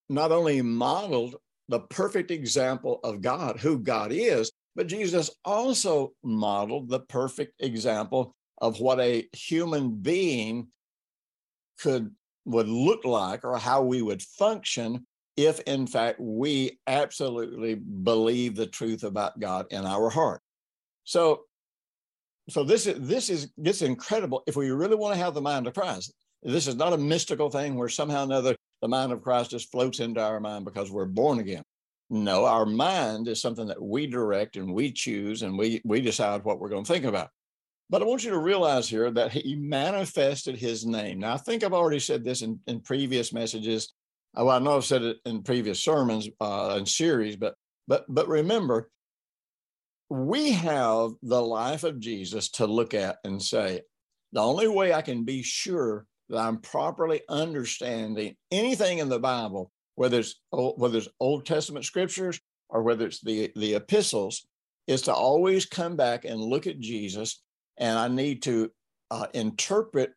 not 0.09 0.33
only 0.33 0.63
modeled 0.63 1.37
the 1.69 1.81
perfect 1.81 2.31
example 2.31 3.01
of 3.05 3.21
God, 3.21 3.59
who 3.59 3.79
God 3.79 4.11
is, 4.13 4.51
but 4.75 4.87
Jesus 4.87 5.31
also 5.45 6.13
modeled 6.23 6.89
the 6.89 7.01
perfect 7.01 7.55
example 7.61 8.35
of 8.61 8.81
what 8.81 9.01
a 9.01 9.29
human 9.33 9.91
being 9.91 10.69
could 11.79 12.11
would 12.45 12.69
look 12.69 13.05
like 13.05 13.45
or 13.45 13.59
how 13.59 13.83
we 13.83 14.01
would 14.01 14.23
function 14.23 15.07
if 15.39 15.61
in 15.61 15.87
fact 15.87 16.19
we 16.19 16.81
absolutely 16.89 17.77
believe 17.77 18.57
the 18.57 18.67
truth 18.67 19.05
about 19.05 19.39
God 19.39 19.67
in 19.71 19.87
our 19.87 20.11
heart. 20.11 20.43
So, 21.05 21.43
so 22.51 22.65
this 22.65 22.89
is 22.89 23.07
this 23.07 23.31
is 23.31 23.53
this 23.57 23.81
incredible. 23.83 24.43
If 24.49 24.57
we 24.57 24.71
really 24.71 24.97
want 24.97 25.15
to 25.15 25.21
have 25.21 25.35
the 25.35 25.41
mind 25.41 25.69
of 25.69 25.75
Christ, 25.75 26.13
this 26.43 26.67
is 26.67 26.75
not 26.75 26.93
a 26.93 26.99
mystical 26.99 27.51
thing 27.51 27.77
where 27.77 27.89
somehow 27.89 28.25
another 28.25 28.57
the 28.83 28.89
mind 28.89 29.13
of 29.13 29.23
Christ 29.23 29.53
just 29.53 29.71
floats 29.71 30.01
into 30.01 30.21
our 30.21 30.41
mind 30.41 30.65
because 30.65 30.91
we're 30.91 31.05
born 31.05 31.39
again. 31.39 31.63
No, 32.11 32.45
our 32.45 32.67
mind 32.67 33.29
is 33.29 33.41
something 33.41 33.69
that 33.69 33.81
we 33.81 34.09
direct 34.09 34.57
and 34.57 34.75
we 34.75 34.91
choose 34.91 35.43
and 35.43 35.57
we 35.57 35.81
we 35.85 36.01
decide 36.01 36.43
what 36.43 36.59
we're 36.59 36.69
going 36.69 36.85
to 36.85 36.93
think 36.93 37.05
about. 37.05 37.29
But 37.91 38.03
I 38.03 38.07
want 38.07 38.25
you 38.25 38.31
to 38.31 38.39
realize 38.39 38.89
here 38.89 39.13
that 39.13 39.31
he 39.31 39.55
manifested 39.55 40.59
his 40.59 40.85
name. 40.85 41.21
Now, 41.21 41.35
I 41.35 41.37
think 41.37 41.63
I've 41.63 41.73
already 41.73 42.01
said 42.01 42.25
this 42.25 42.43
in, 42.43 42.59
in 42.67 42.81
previous 42.81 43.33
messages 43.33 43.95
well, 44.35 44.51
I 44.51 44.59
know 44.59 44.77
I've 44.77 44.85
said 44.85 45.03
it 45.03 45.19
in 45.25 45.43
previous 45.43 45.83
sermons 45.83 46.29
uh, 46.41 46.77
and 46.77 46.89
series, 46.89 47.37
but 47.37 47.55
but 47.87 48.05
but 48.09 48.29
remember, 48.29 48.91
we 50.11 50.53
have 50.53 51.13
the 51.23 51.41
life 51.41 51.85
of 51.85 52.01
Jesus 52.01 52.51
to 52.51 52.67
look 52.67 52.95
at 52.95 53.19
and 53.25 53.43
say, 53.43 53.83
the 54.33 54.41
only 54.41 54.69
way 54.69 54.93
I 54.93 55.03
can 55.03 55.25
be 55.25 55.43
sure 55.43 56.07
that 56.29 56.39
I'm 56.39 56.59
properly 56.59 57.23
understanding 57.29 58.37
anything 58.51 58.99
in 58.99 59.09
the 59.09 59.19
Bible, 59.19 59.71
whether 59.95 60.21
it's 60.21 60.35
whether 60.53 60.99
it's 60.99 61.09
Old 61.21 61.47
Testament 61.47 61.85
scriptures 61.85 62.41
or 62.69 62.83
whether 62.83 63.07
it's 63.07 63.21
the 63.21 63.51
the 63.57 63.75
epistles, 63.75 64.47
is 64.87 65.03
to 65.03 65.15
always 65.15 65.67
come 65.67 65.97
back 65.97 66.25
and 66.25 66.41
look 66.41 66.67
at 66.67 66.81
Jesus, 66.81 67.43
and 67.79 67.99
I 67.99 68.09
need 68.09 68.43
to 68.43 68.71
uh, 69.11 69.27
interpret 69.33 70.13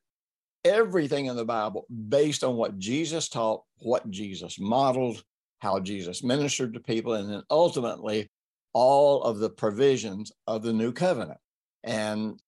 everything 0.64 1.26
in 1.26 1.36
the 1.36 1.46
Bible 1.46 1.86
based 2.10 2.44
on 2.44 2.56
what 2.56 2.78
Jesus 2.78 3.30
taught, 3.30 3.64
what 3.80 4.10
Jesus 4.10 4.60
modeled, 4.60 5.24
how 5.60 5.80
Jesus 5.80 6.24
ministered 6.24 6.74
to 6.74 6.80
people, 6.80 7.14
and 7.14 7.30
then 7.30 7.44
ultimately 7.50 8.30
all 8.74 9.24
of 9.24 9.40
the 9.40 9.50
provisions 9.50 10.32
of 10.48 10.64
the 10.64 10.74
new 10.74 10.92
covenant. 10.92 11.38
And 11.84 12.40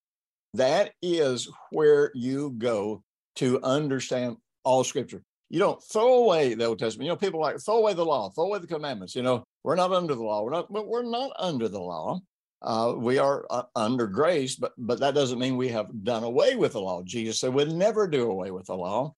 that 0.54 0.94
is 1.02 1.50
where 1.72 2.12
you 2.14 2.54
go 2.58 3.04
to 3.36 3.62
understand 3.64 4.38
all 4.64 4.84
scripture. 4.84 5.24
You 5.50 5.60
don't 5.60 5.84
throw 5.84 6.24
away 6.24 6.54
the 6.54 6.66
Old 6.66 6.80
Testament. 6.80 7.06
You 7.06 7.12
know, 7.12 7.18
people 7.18 7.40
like 7.40 7.60
throw 7.60 7.78
away 7.78 7.94
the 7.94 8.06
law, 8.06 8.30
throw 8.30 8.46
away 8.46 8.60
the 8.60 8.68
commandments. 8.68 9.16
You 9.16 9.24
know, 9.24 9.44
we're 9.64 9.76
not 9.76 9.92
under 9.92 10.16
the 10.16 10.24
law. 10.24 10.44
We're 10.44 10.52
not, 10.52 10.72
but 10.72 10.88
we're 10.88 11.04
not 11.04 11.32
under 11.38 11.68
the 11.68 11.80
law. 11.80 12.22
Uh, 12.64 12.94
we 12.98 13.18
are 13.18 13.46
uh, 13.50 13.64
under 13.76 14.08
grace, 14.08 14.56
but 14.56 14.74
but 14.78 15.00
that 15.00 15.16
doesn't 15.16 15.40
mean 15.40 15.58
we 15.58 15.70
have 15.70 16.04
done 16.04 16.24
away 16.24 16.56
with 16.56 16.74
the 16.74 16.82
law. 16.82 17.02
Jesus 17.04 17.40
said 17.40 17.54
we'd 17.54 17.68
never 17.70 18.08
do 18.08 18.32
away 18.32 18.52
with 18.52 18.68
the 18.68 18.76
law. 18.76 19.14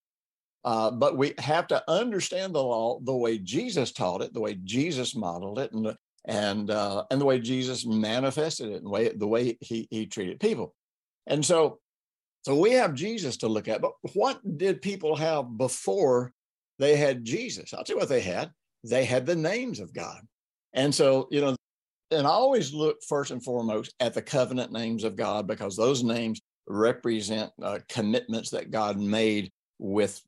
Uh, 0.64 0.90
but 0.90 1.16
we 1.16 1.34
have 1.38 1.68
to 1.68 1.84
understand 1.88 2.56
the 2.56 2.64
law 2.64 3.00
the 3.04 3.16
way 3.16 3.38
Jesus 3.38 3.92
taught 3.92 4.24
it, 4.24 4.34
the 4.34 4.42
way 4.42 4.56
Jesus 4.64 5.16
modeled 5.16 5.60
it, 5.60 5.72
and 5.74 5.96
and 6.26 6.72
uh, 6.72 7.04
and 7.12 7.22
the 7.22 7.26
way 7.26 7.40
Jesus 7.40 7.86
manifested 7.86 8.72
it, 8.72 8.78
and 8.78 8.86
the 8.86 8.90
way 8.90 9.10
the 9.10 9.28
way 9.28 9.58
he 9.62 9.88
he 9.92 10.08
treated 10.08 10.40
people. 10.40 10.74
And 11.28 11.46
so 11.46 11.80
so 12.46 12.56
we 12.56 12.74
have 12.74 12.94
Jesus 12.94 13.38
to 13.38 13.48
look 13.48 13.68
at, 13.68 13.82
but 13.82 13.94
what 14.14 14.40
did 14.58 14.84
people 14.84 15.16
have 15.16 15.58
before 15.58 16.32
they 16.78 16.96
had 16.96 17.26
Jesus? 17.26 17.74
I'll 17.74 17.84
tell 17.84 17.96
you 17.96 18.00
what 18.00 18.10
they 18.10 18.22
had. 18.22 18.52
They 18.84 19.04
had 19.04 19.26
the 19.26 19.36
names 19.36 19.80
of 19.80 19.96
God. 19.96 20.22
And 20.72 20.94
so, 20.94 21.28
you 21.32 21.42
know, 21.42 21.56
and 22.12 22.28
I 22.28 22.30
always 22.30 22.74
look 22.74 23.02
first 23.04 23.32
and 23.32 23.44
foremost 23.44 23.94
at 24.00 24.14
the 24.14 24.22
covenant 24.22 24.72
names 24.72 25.04
of 25.04 25.16
God 25.16 25.48
because 25.48 25.76
those 25.76 26.04
names 26.04 26.42
represent 26.68 27.52
uh, 27.62 27.80
commitments 27.90 28.50
that 28.52 28.72
God 28.72 29.00
made 29.00 29.52
with 29.80 30.22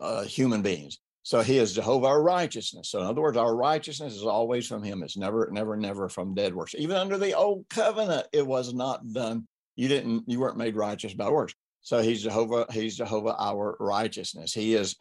uh, 0.00 0.24
human 0.24 0.62
beings. 0.62 0.98
So 1.22 1.40
he 1.40 1.56
is 1.56 1.72
Jehovah 1.72 2.06
our 2.06 2.22
righteousness. 2.22 2.90
So 2.90 3.00
in 3.00 3.06
other 3.06 3.22
words, 3.22 3.38
our 3.38 3.56
righteousness 3.56 4.14
is 4.14 4.24
always 4.24 4.66
from 4.66 4.82
him. 4.82 5.02
It's 5.02 5.16
never, 5.16 5.48
never, 5.50 5.76
never 5.76 6.08
from 6.08 6.34
dead 6.34 6.54
works. 6.54 6.74
Even 6.76 6.96
under 6.96 7.16
the 7.16 7.34
old 7.34 7.64
covenant, 7.70 8.26
it 8.32 8.46
was 8.46 8.74
not 8.74 9.10
done. 9.12 9.46
You 9.76 9.88
didn't, 9.88 10.24
you 10.26 10.38
weren't 10.38 10.58
made 10.58 10.76
righteous 10.76 11.14
by 11.14 11.30
works. 11.30 11.54
So 11.80 12.02
he's 12.02 12.22
Jehovah, 12.22 12.66
he's 12.70 12.96
Jehovah 12.96 13.36
our 13.38 13.76
righteousness. 13.80 14.52
He 14.52 14.74
is 14.74 14.96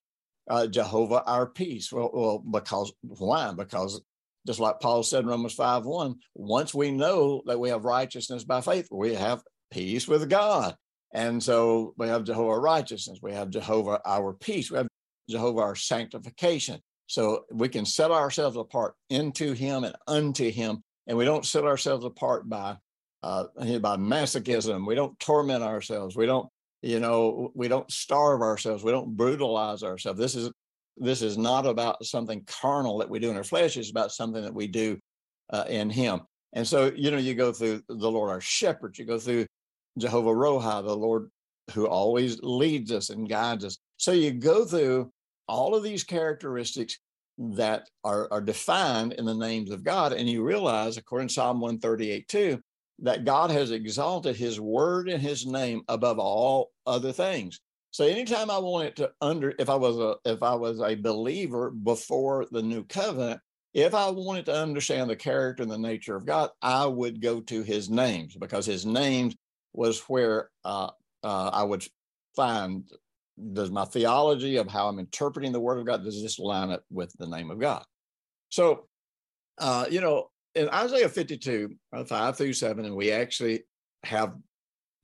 uh, 0.50 0.68
Jehovah 0.68 1.24
our 1.24 1.46
peace. 1.46 1.92
Well, 1.92 2.10
well, 2.14 2.40
because 2.40 2.94
why? 3.02 3.54
Because 3.54 4.02
just 4.46 4.60
like 4.60 4.80
Paul 4.80 5.04
said 5.04 5.22
in 5.22 5.28
Romans 5.28 5.54
5 5.54 5.86
1, 5.86 6.16
once 6.36 6.74
we 6.74 6.92
know 6.92 7.42
that 7.46 7.60
we 7.60 7.70
have 7.70 7.86
righteousness 7.86 8.44
by 8.44 8.62
faith, 8.62 8.88
we 8.92 9.14
have 9.14 9.42
peace 9.72 10.08
with 10.08 10.30
God. 10.30 10.76
And 11.14 11.42
so 11.42 11.94
we 11.98 12.08
have 12.08 12.24
Jehovah 12.24 12.60
righteousness, 12.60 13.20
we 13.22 13.34
have 13.34 13.50
Jehovah 13.50 14.02
our 14.06 14.34
peace, 14.34 14.72
we 14.72 14.78
have 14.78 14.88
Jehovah 15.30 15.62
our 15.62 15.76
sanctification. 15.76 16.80
So 17.08 17.44
we 17.52 17.70
can 17.70 17.86
set 17.86 18.12
ourselves 18.12 18.58
apart 18.58 18.96
into 19.10 19.54
him 19.54 19.84
and 19.84 19.96
unto 20.08 20.50
him. 20.50 20.84
And 21.08 21.18
we 21.18 21.26
don't 21.26 21.46
set 21.46 21.66
ourselves 21.66 22.06
apart 22.06 22.50
by 22.50 22.78
uh, 23.22 23.46
by 23.80 23.98
masochism. 23.98 24.88
We 24.88 24.96
don't 24.96 25.18
torment 25.20 25.64
ourselves. 25.64 26.16
We 26.16 26.26
don't 26.26 26.50
you 26.84 27.00
know 27.00 27.52
we 27.56 27.68
don't 27.68 27.90
starve 27.90 28.42
ourselves 28.42 28.84
we 28.84 28.92
don't 28.92 29.16
brutalize 29.16 29.82
ourselves 29.84 30.20
this 30.20 30.36
is 30.36 30.52
this 30.98 31.22
is 31.22 31.38
not 31.38 31.66
about 31.66 32.04
something 32.06 32.44
carnal 32.46 32.98
that 32.98 33.10
we 33.10 33.20
do 33.20 33.30
in 33.30 33.38
our 33.38 33.44
flesh 33.44 33.78
it's 33.78 33.92
about 33.92 34.12
something 34.12 34.44
that 34.44 34.54
we 34.54 34.68
do 34.68 34.98
uh, 35.52 35.66
in 35.68 35.90
him 35.90 36.22
and 36.54 36.68
so 36.68 36.92
you 36.96 37.12
know 37.12 37.18
you 37.18 37.34
go 37.34 37.52
through 37.52 37.82
the 37.88 38.12
lord 38.12 38.30
our 38.30 38.42
shepherd 38.42 38.98
you 38.98 39.06
go 39.06 39.20
through 39.20 39.46
jehovah 39.98 40.30
rohi 40.30 40.84
the 40.84 40.96
lord 40.96 41.30
who 41.74 41.88
always 41.88 42.40
leads 42.42 42.92
us 42.92 43.10
and 43.10 43.30
guides 43.30 43.66
us 43.66 43.78
so 43.98 44.12
you 44.12 44.32
go 44.32 44.66
through 44.66 45.12
all 45.48 45.76
of 45.76 45.84
these 45.84 46.04
characteristics 46.04 47.00
that 47.38 47.90
are, 48.04 48.28
are 48.32 48.42
defined 48.42 49.14
in 49.14 49.26
the 49.26 49.34
names 49.34 49.72
of 49.72 49.84
god 49.84 50.14
and 50.14 50.30
you 50.30 50.44
realize 50.44 50.98
according 50.98 51.28
to 51.28 51.34
psalm 51.34 51.60
138 51.60 52.28
2 52.28 52.60
that 53.00 53.26
God 53.26 53.52
has 53.52 53.72
exalted 53.72 54.36
his 54.36 54.60
word 54.60 55.10
and 55.10 55.22
his 55.22 55.46
name 55.46 55.82
above 55.88 56.20
all 56.20 56.72
other 56.86 57.12
things. 57.12 57.60
So 57.94 58.06
anytime 58.06 58.50
I 58.50 58.58
wanted 58.58 58.96
to 58.96 59.12
under 59.22 59.54
if 59.60 59.70
I 59.70 59.76
was 59.76 60.00
a 60.00 60.16
if 60.26 60.42
I 60.42 60.56
was 60.56 60.82
a 60.82 60.96
believer 60.96 61.70
before 61.70 62.48
the 62.50 62.64
new 62.64 62.84
covenant, 62.86 63.40
if 63.76 63.94
I 63.94 64.10
wanted 64.10 64.48
to 64.48 64.56
understand 64.56 65.12
the 65.12 65.16
character 65.16 65.62
and 65.62 65.72
the 65.72 65.78
nature 65.78 66.16
of 66.16 66.26
God, 66.26 66.50
I 66.60 66.88
would 66.88 67.22
go 67.22 67.40
to 67.42 67.62
his 67.62 67.92
names 67.92 68.36
because 68.36 68.66
his 68.66 68.84
names 68.84 69.36
was 69.74 70.00
where 70.10 70.50
uh, 70.66 70.90
uh, 71.24 71.50
I 71.54 71.62
would 71.62 71.86
find 72.36 72.84
does 73.54 73.70
my 73.70 73.86
theology 73.86 74.58
of 74.58 74.68
how 74.68 74.88
I'm 74.88 74.98
interpreting 74.98 75.52
the 75.52 75.60
word 75.60 75.78
of 75.78 75.86
God, 75.86 76.04
does 76.04 76.20
this 76.20 76.40
line 76.40 76.72
up 76.72 76.84
with 76.90 77.14
the 77.20 77.28
name 77.28 77.52
of 77.52 77.60
God? 77.60 77.84
So, 78.50 78.88
uh, 79.60 79.86
you 79.90 80.02
know, 80.02 80.30
in 80.56 80.68
Isaiah 80.70 81.10
52, 81.10 81.76
uh, 81.94 82.06
5 82.06 82.38
through 82.38 82.54
7, 82.54 82.86
and 82.86 82.96
we 82.96 83.12
actually 83.12 83.66
have 84.04 84.36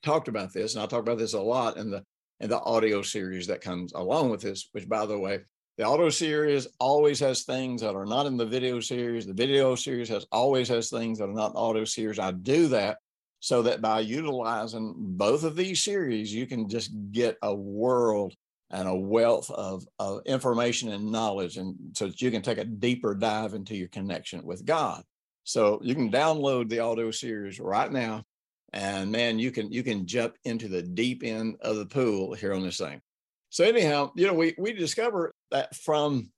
talked 0.03 0.27
about 0.27 0.53
this, 0.53 0.75
and 0.75 0.83
I 0.83 0.87
talk 0.87 1.01
about 1.01 1.17
this 1.17 1.33
a 1.33 1.41
lot 1.41 1.77
in 1.77 1.89
the 1.89 2.03
in 2.39 2.49
the 2.49 2.59
audio 2.59 3.01
series 3.01 3.47
that 3.47 3.61
comes 3.61 3.93
along 3.93 4.29
with 4.29 4.41
this, 4.41 4.69
which 4.71 4.87
by 4.87 5.05
the 5.05 5.17
way, 5.17 5.39
the 5.77 5.85
audio 5.85 6.09
series 6.09 6.67
always 6.79 7.19
has 7.21 7.43
things 7.43 7.81
that 7.81 7.95
are 7.95 8.05
not 8.05 8.25
in 8.25 8.35
the 8.35 8.45
video 8.45 8.79
series. 8.81 9.25
The 9.25 9.33
video 9.33 9.75
series 9.75 10.09
has 10.09 10.25
always 10.31 10.67
has 10.67 10.89
things 10.89 11.19
that 11.19 11.29
are 11.29 11.33
not 11.33 11.47
in 11.47 11.53
the 11.53 11.59
audio 11.59 11.85
series. 11.85 12.19
I 12.19 12.31
do 12.31 12.67
that 12.67 12.97
so 13.39 13.61
that 13.61 13.81
by 13.81 14.01
utilizing 14.01 14.93
both 14.97 15.43
of 15.43 15.55
these 15.55 15.81
series, 15.81 16.33
you 16.33 16.45
can 16.47 16.67
just 16.67 16.91
get 17.11 17.37
a 17.41 17.55
world 17.55 18.33
and 18.71 18.87
a 18.87 18.95
wealth 18.95 19.49
of, 19.49 19.85
of 19.97 20.21
information 20.25 20.91
and 20.91 21.11
knowledge, 21.11 21.57
and 21.57 21.75
so 21.93 22.07
that 22.07 22.21
you 22.21 22.29
can 22.29 22.41
take 22.41 22.57
a 22.57 22.65
deeper 22.65 23.15
dive 23.15 23.53
into 23.53 23.75
your 23.75 23.87
connection 23.87 24.45
with 24.45 24.65
God. 24.65 25.01
So 25.43 25.79
you 25.81 25.95
can 25.95 26.11
download 26.11 26.69
the 26.69 26.79
audio 26.79 27.09
series 27.09 27.59
right 27.59 27.91
now, 27.91 28.23
and 28.73 29.11
man, 29.11 29.39
you 29.39 29.51
can 29.51 29.71
you 29.71 29.83
can 29.83 30.05
jump 30.05 30.35
into 30.45 30.67
the 30.67 30.81
deep 30.81 31.23
end 31.23 31.55
of 31.61 31.77
the 31.77 31.85
pool 31.85 32.33
here 32.33 32.53
on 32.53 32.61
this 32.61 32.77
thing. 32.77 33.01
So 33.49 33.63
anyhow, 33.63 34.11
you 34.15 34.27
know, 34.27 34.33
we 34.33 34.53
we 34.57 34.73
discover 34.73 35.31
that 35.51 35.75
from 35.75 36.31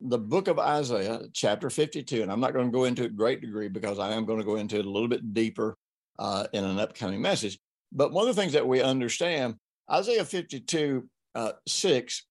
the 0.00 0.18
book 0.18 0.48
of 0.48 0.58
Isaiah, 0.58 1.20
chapter 1.32 1.70
52, 1.70 2.22
and 2.22 2.32
I'm 2.32 2.40
not 2.40 2.52
going 2.52 2.66
to 2.66 2.72
go 2.72 2.84
into 2.84 3.04
it 3.04 3.16
great 3.16 3.40
degree 3.40 3.68
because 3.68 3.98
I 3.98 4.12
am 4.12 4.24
going 4.24 4.38
to 4.38 4.44
go 4.44 4.56
into 4.56 4.78
it 4.78 4.86
a 4.86 4.90
little 4.90 5.08
bit 5.08 5.32
deeper 5.32 5.76
uh, 6.18 6.46
in 6.52 6.64
an 6.64 6.78
upcoming 6.78 7.22
message. 7.22 7.58
But 7.92 8.12
one 8.12 8.28
of 8.28 8.34
the 8.34 8.40
things 8.40 8.54
that 8.54 8.66
we 8.66 8.80
understand, 8.80 9.56
Isaiah 9.90 10.24
52, 10.24 11.08
uh, 11.34 11.52
6, 11.66 12.26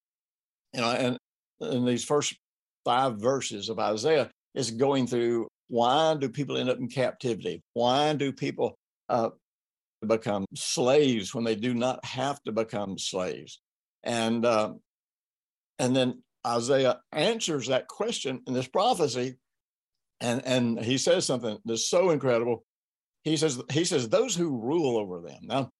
you 0.73 0.81
know, 0.81 0.89
and 0.89 1.17
in 1.61 1.85
these 1.85 2.03
first 2.03 2.35
five 2.83 3.17
verses 3.17 3.69
of 3.69 3.79
Isaiah 3.79 4.29
is 4.53 4.71
going 4.71 5.07
through 5.07 5.47
why 5.67 6.15
do 6.15 6.27
people 6.27 6.57
end 6.57 6.69
up 6.69 6.79
in 6.79 6.89
captivity? 6.89 7.61
Why 7.73 8.13
do 8.13 8.33
people 8.33 8.75
uh, 9.07 9.29
become 10.05 10.45
slaves 10.55 11.33
when 11.33 11.43
they 11.43 11.55
do 11.55 11.73
not 11.73 12.03
have 12.05 12.41
to 12.43 12.51
become 12.51 12.97
slaves? 12.97 13.61
And 14.03 14.45
uh, 14.45 14.73
and 15.79 15.95
then 15.95 16.23
Isaiah 16.45 16.99
answers 17.11 17.67
that 17.67 17.87
question 17.87 18.41
in 18.47 18.53
this 18.53 18.67
prophecy, 18.67 19.37
and 20.19 20.41
and 20.45 20.79
he 20.79 20.97
says 20.97 21.25
something 21.25 21.57
that's 21.65 21.89
so 21.89 22.09
incredible. 22.09 22.63
He 23.23 23.37
says 23.37 23.61
he 23.71 23.85
says 23.85 24.09
those 24.09 24.35
who 24.35 24.59
rule 24.61 24.97
over 24.97 25.21
them 25.21 25.39
now, 25.43 25.71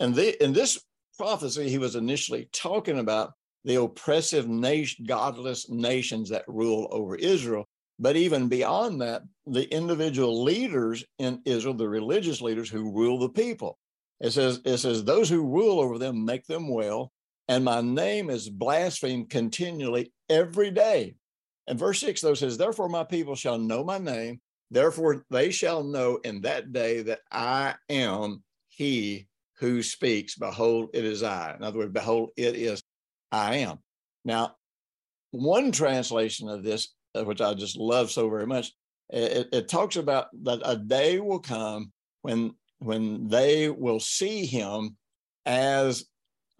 and 0.00 0.14
the 0.14 0.42
in 0.42 0.52
this 0.52 0.82
prophecy 1.16 1.68
he 1.68 1.78
was 1.78 1.96
initially 1.96 2.48
talking 2.52 2.98
about 2.98 3.32
the 3.64 3.76
oppressive 3.76 4.48
nation, 4.48 5.04
godless 5.06 5.68
nations 5.68 6.30
that 6.30 6.44
rule 6.46 6.88
over 6.90 7.16
Israel. 7.16 7.66
But 7.98 8.16
even 8.16 8.48
beyond 8.48 9.00
that, 9.00 9.22
the 9.46 9.68
individual 9.74 10.44
leaders 10.44 11.04
in 11.18 11.42
Israel, 11.44 11.74
the 11.74 11.88
religious 11.88 12.40
leaders 12.40 12.70
who 12.70 12.92
rule 12.92 13.18
the 13.18 13.28
people. 13.28 13.78
It 14.20 14.30
says, 14.30 14.60
it 14.64 14.78
says, 14.78 15.04
those 15.04 15.28
who 15.28 15.46
rule 15.46 15.80
over 15.80 15.98
them 15.98 16.24
make 16.24 16.46
them 16.46 16.68
well, 16.68 17.12
and 17.48 17.64
my 17.64 17.80
name 17.80 18.30
is 18.30 18.48
blasphemed 18.48 19.30
continually 19.30 20.12
every 20.28 20.70
day. 20.70 21.14
And 21.66 21.78
verse 21.78 22.00
6, 22.00 22.20
though, 22.20 22.34
says, 22.34 22.56
Therefore 22.56 22.88
my 22.88 23.04
people 23.04 23.34
shall 23.34 23.58
know 23.58 23.84
my 23.84 23.98
name, 23.98 24.40
therefore 24.70 25.24
they 25.30 25.50
shall 25.50 25.82
know 25.82 26.18
in 26.24 26.42
that 26.42 26.72
day 26.72 27.02
that 27.02 27.20
I 27.30 27.74
am 27.88 28.42
he 28.68 29.28
who 29.58 29.82
speaks. 29.82 30.36
Behold, 30.36 30.90
it 30.94 31.04
is 31.04 31.22
I. 31.22 31.54
In 31.56 31.64
other 31.64 31.78
words, 31.78 31.92
behold, 31.92 32.30
it 32.36 32.54
is 32.54 32.82
I 33.32 33.56
am. 33.56 33.78
Now, 34.24 34.56
one 35.30 35.72
translation 35.72 36.48
of 36.48 36.62
this 36.62 36.94
which 37.14 37.40
I 37.40 37.54
just 37.54 37.76
love 37.76 38.10
so 38.10 38.28
very 38.28 38.46
much, 38.46 38.72
it, 39.10 39.48
it 39.52 39.68
talks 39.68 39.96
about 39.96 40.28
that 40.44 40.60
a 40.64 40.76
day 40.76 41.18
will 41.20 41.40
come 41.40 41.92
when 42.22 42.54
when 42.80 43.28
they 43.28 43.68
will 43.68 44.00
see 44.00 44.46
him 44.46 44.96
as 45.46 46.04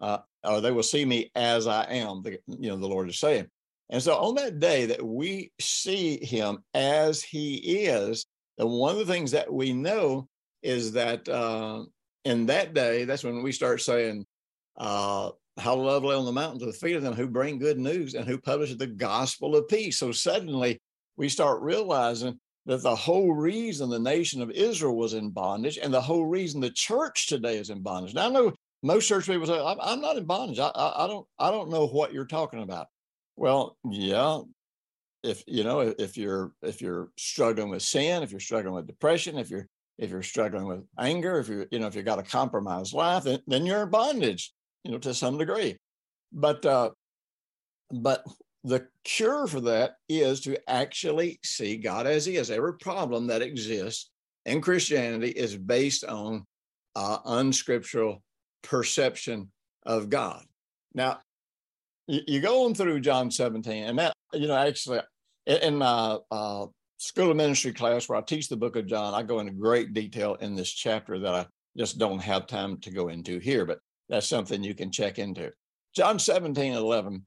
uh, 0.01 0.19
or 0.43 0.61
they 0.61 0.71
will 0.71 0.83
see 0.83 1.05
me 1.05 1.31
as 1.35 1.67
I 1.67 1.83
am, 1.83 2.21
the, 2.23 2.39
you 2.47 2.69
know, 2.69 2.77
the 2.77 2.87
Lord 2.87 3.09
is 3.09 3.19
saying. 3.19 3.47
And 3.89 4.01
so 4.01 4.15
on 4.15 4.35
that 4.35 4.59
day 4.59 4.85
that 4.87 5.03
we 5.03 5.51
see 5.59 6.23
him 6.23 6.59
as 6.73 7.21
he 7.21 7.55
is, 7.85 8.25
and 8.57 8.69
one 8.69 8.91
of 8.91 9.05
the 9.05 9.11
things 9.11 9.31
that 9.31 9.51
we 9.51 9.73
know 9.73 10.27
is 10.61 10.93
that 10.93 11.27
uh, 11.27 11.83
in 12.25 12.45
that 12.47 12.73
day, 12.73 13.05
that's 13.05 13.23
when 13.23 13.41
we 13.41 13.51
start 13.51 13.81
saying, 13.81 14.25
uh, 14.77 15.31
how 15.59 15.75
lovely 15.75 16.15
on 16.15 16.25
the 16.25 16.31
mountains 16.31 16.63
are 16.63 16.67
the 16.67 16.73
feet 16.73 16.95
of 16.95 17.03
them 17.03 17.13
who 17.13 17.27
bring 17.27 17.59
good 17.59 17.79
news 17.79 18.13
and 18.13 18.25
who 18.25 18.37
publish 18.37 18.73
the 18.75 18.87
gospel 18.87 19.55
of 19.55 19.67
peace. 19.67 19.99
So 19.99 20.11
suddenly 20.11 20.79
we 21.17 21.29
start 21.29 21.61
realizing 21.61 22.39
that 22.65 22.83
the 22.83 22.95
whole 22.95 23.33
reason 23.33 23.89
the 23.89 23.99
nation 23.99 24.41
of 24.41 24.51
Israel 24.51 24.95
was 24.95 25.13
in 25.13 25.29
bondage 25.29 25.77
and 25.77 25.93
the 25.93 26.01
whole 26.01 26.25
reason 26.25 26.61
the 26.61 26.69
church 26.69 27.27
today 27.27 27.57
is 27.57 27.69
in 27.69 27.81
bondage. 27.81 28.13
Now 28.13 28.27
I 28.27 28.31
know 28.31 28.53
most 28.83 29.07
church 29.07 29.25
people 29.25 29.45
say, 29.45 29.59
I'm, 29.59 30.01
not 30.01 30.17
in 30.17 30.25
bondage. 30.25 30.59
I, 30.59 30.67
I, 30.67 31.03
I, 31.03 31.07
don't 31.07 31.27
I 31.37 31.51
don't 31.51 31.69
know 31.69 31.87
what 31.87 32.13
you're 32.13 32.25
talking 32.25 32.61
about. 32.61 32.87
Well, 33.35 33.77
yeah. 33.89 34.41
If 35.21 35.43
you 35.47 35.65
know, 35.65 35.81
if 35.81 36.15
you're 36.15 36.53
if 36.61 36.81
you're 36.81 37.09
struggling 37.17 37.69
with 37.69 37.81
sin, 37.81 38.23
if 38.23 38.31
you're 38.31 38.39
struggling 38.39 38.75
with 38.75 38.87
depression, 38.87 39.37
if 39.37 39.49
you're 39.49 39.67
if 39.97 40.09
you're 40.09 40.23
struggling 40.23 40.65
with 40.65 40.85
anger, 40.97 41.39
if 41.39 41.49
you 41.49 41.65
you 41.71 41.79
know 41.79 41.87
if 41.87 41.95
you've 41.95 42.05
got 42.05 42.19
a 42.19 42.23
compromised 42.23 42.93
life, 42.93 43.23
then, 43.23 43.39
then 43.45 43.65
you're 43.65 43.83
in 43.83 43.89
bondage, 43.89 44.53
you 44.83 44.91
know, 44.91 44.97
to 44.99 45.13
some 45.13 45.37
degree. 45.37 45.77
But 46.31 46.65
uh, 46.65 46.91
but 47.91 48.23
the 48.63 48.87
cure 49.03 49.47
for 49.47 49.61
that 49.61 49.93
is 50.07 50.41
to 50.41 50.57
actually 50.69 51.39
see 51.43 51.77
God 51.77 52.07
as 52.07 52.25
He 52.25 52.35
is. 52.35 52.51
Every 52.51 52.77
problem 52.77 53.27
that 53.27 53.41
exists 53.41 54.11
in 54.45 54.61
Christianity 54.61 55.29
is 55.29 55.55
based 55.55 56.03
on 56.03 56.45
uh, 56.95 57.19
unscriptural 57.25 58.21
perception 58.61 59.51
of 59.85 60.09
God. 60.09 60.43
Now, 60.93 61.19
you, 62.07 62.39
go 62.39 62.65
on 62.65 62.73
through 62.73 62.99
John 63.01 63.29
17, 63.29 63.83
and 63.83 63.99
that, 63.99 64.13
you 64.33 64.47
know, 64.47 64.55
actually, 64.55 65.01
in 65.45 65.77
my 65.77 66.17
uh, 66.31 66.65
school 66.97 67.31
of 67.31 67.37
ministry 67.37 67.71
class 67.71 68.09
where 68.09 68.17
I 68.17 68.21
teach 68.21 68.49
the 68.49 68.57
book 68.57 68.75
of 68.75 68.87
John, 68.87 69.13
I 69.13 69.23
go 69.23 69.39
into 69.39 69.53
great 69.53 69.93
detail 69.93 70.35
in 70.35 70.55
this 70.55 70.71
chapter 70.71 71.19
that 71.19 71.33
I 71.33 71.45
just 71.77 71.99
don't 71.99 72.19
have 72.19 72.47
time 72.47 72.79
to 72.81 72.91
go 72.91 73.09
into 73.09 73.39
here, 73.39 73.65
but 73.65 73.79
that's 74.09 74.27
something 74.27 74.63
you 74.63 74.73
can 74.73 74.91
check 74.91 75.19
into. 75.19 75.51
John 75.95 76.19
17, 76.19 76.73
11, 76.73 77.25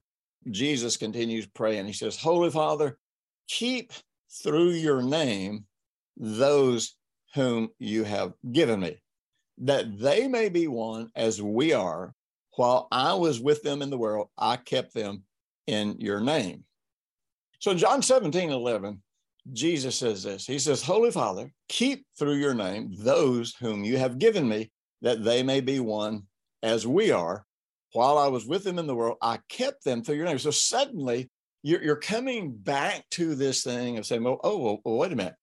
Jesus 0.51 0.97
continues 0.97 1.45
praying. 1.47 1.85
He 1.85 1.93
says, 1.93 2.17
Holy 2.17 2.49
Father, 2.49 2.97
keep 3.47 3.91
through 4.43 4.71
your 4.71 5.01
name 5.01 5.65
those 6.17 6.95
whom 7.33 7.69
you 7.79 8.03
have 8.03 8.33
given 8.51 8.79
me, 8.79 8.97
that 9.59 9.99
they 9.99 10.27
may 10.27 10.49
be 10.49 10.67
one 10.67 11.09
as 11.15 11.41
we 11.41 11.73
are. 11.73 12.13
While 12.55 12.87
I 12.91 13.13
was 13.15 13.39
with 13.39 13.63
them 13.63 13.81
in 13.81 13.89
the 13.89 13.97
world, 13.97 14.29
I 14.37 14.57
kept 14.57 14.93
them 14.93 15.23
in 15.65 15.95
your 15.99 16.19
name. 16.19 16.65
So 17.59 17.71
in 17.71 17.77
John 17.77 18.01
17, 18.01 18.51
11, 18.51 19.01
Jesus 19.51 19.95
says 19.95 20.23
this 20.23 20.45
He 20.45 20.59
says, 20.59 20.83
Holy 20.83 21.11
Father, 21.11 21.51
keep 21.67 22.05
through 22.17 22.35
your 22.35 22.53
name 22.53 22.91
those 22.97 23.55
whom 23.55 23.83
you 23.83 23.97
have 23.97 24.19
given 24.19 24.47
me, 24.47 24.71
that 25.01 25.23
they 25.23 25.43
may 25.43 25.61
be 25.61 25.79
one 25.79 26.23
as 26.63 26.87
we 26.87 27.11
are. 27.11 27.45
While 27.91 28.17
I 28.17 28.27
was 28.27 28.47
with 28.47 28.63
them 28.63 28.79
in 28.79 28.87
the 28.87 28.95
world, 28.95 29.17
I 29.21 29.37
kept 29.49 29.83
them 29.83 30.01
through 30.01 30.15
your 30.15 30.25
name. 30.25 30.39
So 30.39 30.49
suddenly 30.49 31.29
you're, 31.61 31.83
you're 31.83 31.95
coming 31.95 32.51
back 32.55 33.07
to 33.11 33.35
this 33.35 33.63
thing 33.63 33.97
of 33.97 34.05
saying, 34.07 34.23
well, 34.23 34.39
oh, 34.43 34.79
well, 34.83 34.97
wait 34.97 35.11
a 35.11 35.15
minute. 35.15 35.35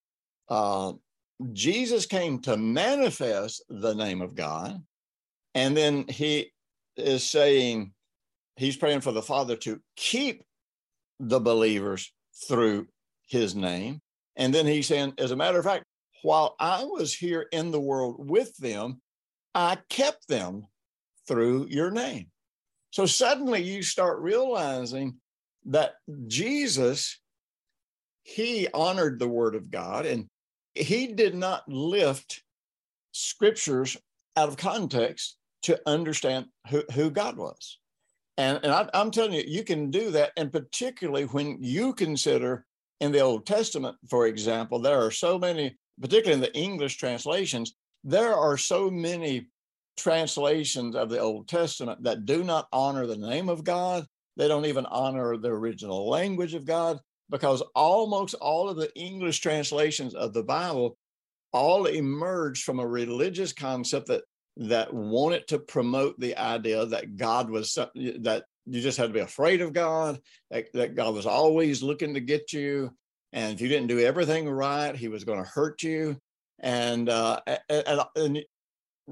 Uh, 0.48 0.94
Jesus 1.52 2.06
came 2.06 2.40
to 2.40 2.56
manifest 2.56 3.62
the 3.68 3.94
name 3.94 4.20
of 4.20 4.34
God. 4.34 4.82
And 5.54 5.76
then 5.76 6.06
he 6.08 6.50
is 6.96 7.22
saying, 7.22 7.92
he's 8.56 8.76
praying 8.76 9.02
for 9.02 9.12
the 9.12 9.22
Father 9.22 9.56
to 9.56 9.80
keep 9.96 10.42
the 11.20 11.40
believers 11.40 12.12
through 12.48 12.88
his 13.28 13.54
name. 13.54 14.00
And 14.36 14.52
then 14.52 14.66
he's 14.66 14.86
saying, 14.86 15.14
as 15.18 15.30
a 15.30 15.36
matter 15.36 15.58
of 15.58 15.64
fact, 15.64 15.84
while 16.22 16.56
I 16.58 16.84
was 16.84 17.14
here 17.14 17.46
in 17.52 17.70
the 17.70 17.80
world 17.80 18.16
with 18.18 18.56
them, 18.56 19.00
I 19.54 19.78
kept 19.88 20.28
them 20.28 20.66
through 21.30 21.68
your 21.70 21.92
name. 21.92 22.26
So 22.90 23.06
suddenly 23.06 23.62
you 23.62 23.84
start 23.84 24.18
realizing 24.18 25.14
that 25.66 25.92
Jesus, 26.26 27.20
he 28.24 28.66
honored 28.74 29.20
the 29.20 29.28
word 29.28 29.54
of 29.54 29.70
God 29.70 30.06
and 30.06 30.26
he 30.74 31.06
did 31.06 31.36
not 31.36 31.68
lift 31.68 32.42
scriptures 33.12 33.96
out 34.36 34.48
of 34.48 34.56
context 34.56 35.36
to 35.62 35.80
understand 35.86 36.46
who, 36.68 36.82
who 36.94 37.10
God 37.10 37.36
was. 37.36 37.78
And, 38.36 38.58
and 38.64 38.72
I, 38.72 38.88
I'm 38.92 39.12
telling 39.12 39.34
you, 39.34 39.44
you 39.46 39.62
can 39.62 39.92
do 39.92 40.10
that. 40.10 40.32
And 40.36 40.50
particularly 40.50 41.26
when 41.26 41.58
you 41.60 41.92
consider 41.92 42.64
in 42.98 43.12
the 43.12 43.20
Old 43.20 43.46
Testament, 43.46 43.96
for 44.08 44.26
example, 44.26 44.80
there 44.80 44.98
are 44.98 45.12
so 45.12 45.38
many, 45.38 45.76
particularly 46.00 46.34
in 46.34 46.40
the 46.40 46.58
English 46.58 46.96
translations, 46.96 47.74
there 48.02 48.34
are 48.34 48.56
so 48.56 48.90
many 48.90 49.46
translations 50.02 50.96
of 50.96 51.10
the 51.10 51.18
Old 51.18 51.48
Testament 51.48 52.02
that 52.04 52.26
do 52.26 52.42
not 52.44 52.68
honor 52.72 53.06
the 53.06 53.16
name 53.16 53.48
of 53.48 53.64
God. 53.64 54.06
They 54.36 54.48
don't 54.48 54.66
even 54.66 54.86
honor 54.86 55.36
the 55.36 55.48
original 55.48 56.08
language 56.08 56.54
of 56.54 56.64
God 56.64 56.98
because 57.28 57.62
almost 57.74 58.34
all 58.34 58.68
of 58.68 58.76
the 58.76 58.92
English 58.96 59.40
translations 59.40 60.14
of 60.14 60.32
the 60.32 60.42
Bible 60.42 60.96
all 61.52 61.86
emerged 61.86 62.64
from 62.64 62.80
a 62.80 62.86
religious 62.86 63.52
concept 63.52 64.06
that 64.08 64.22
that 64.56 64.92
wanted 64.92 65.46
to 65.48 65.58
promote 65.58 66.18
the 66.18 66.36
idea 66.36 66.84
that 66.84 67.16
God 67.16 67.48
was 67.50 67.74
that 67.74 68.44
you 68.66 68.80
just 68.80 68.98
had 68.98 69.06
to 69.06 69.12
be 69.12 69.20
afraid 69.20 69.62
of 69.62 69.72
God, 69.72 70.20
that, 70.50 70.72
that 70.74 70.94
God 70.94 71.14
was 71.14 71.26
always 71.26 71.82
looking 71.82 72.14
to 72.14 72.20
get 72.20 72.52
you. 72.52 72.90
And 73.32 73.54
if 73.54 73.60
you 73.60 73.68
didn't 73.68 73.86
do 73.86 74.00
everything 74.00 74.48
right, 74.48 74.94
he 74.94 75.08
was 75.08 75.24
going 75.24 75.42
to 75.42 75.48
hurt 75.48 75.82
you. 75.82 76.18
And, 76.58 77.08
uh, 77.08 77.40
and, 77.68 78.04
and, 78.16 78.44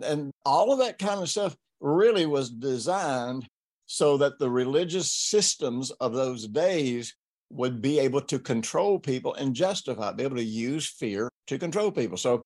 and 0.05 0.31
all 0.45 0.73
of 0.73 0.79
that 0.81 0.99
kind 0.99 1.21
of 1.21 1.29
stuff 1.29 1.57
really 1.81 2.27
was 2.27 2.51
designed 2.51 3.47
so 3.87 4.17
that 4.19 4.39
the 4.39 4.51
religious 4.51 5.11
systems 5.11 5.91
of 5.93 6.13
those 6.13 6.47
days 6.47 7.15
would 7.51 7.81
be 7.81 7.99
able 7.99 8.21
to 8.21 8.39
control 8.39 8.99
people 8.99 9.35
and 9.35 9.55
justify, 9.55 10.13
be 10.13 10.25
able 10.25 10.37
to 10.37 10.45
use 10.45 10.87
fear 10.87 11.31
to 11.47 11.59
control 11.59 11.91
people. 11.91 12.19
So 12.19 12.43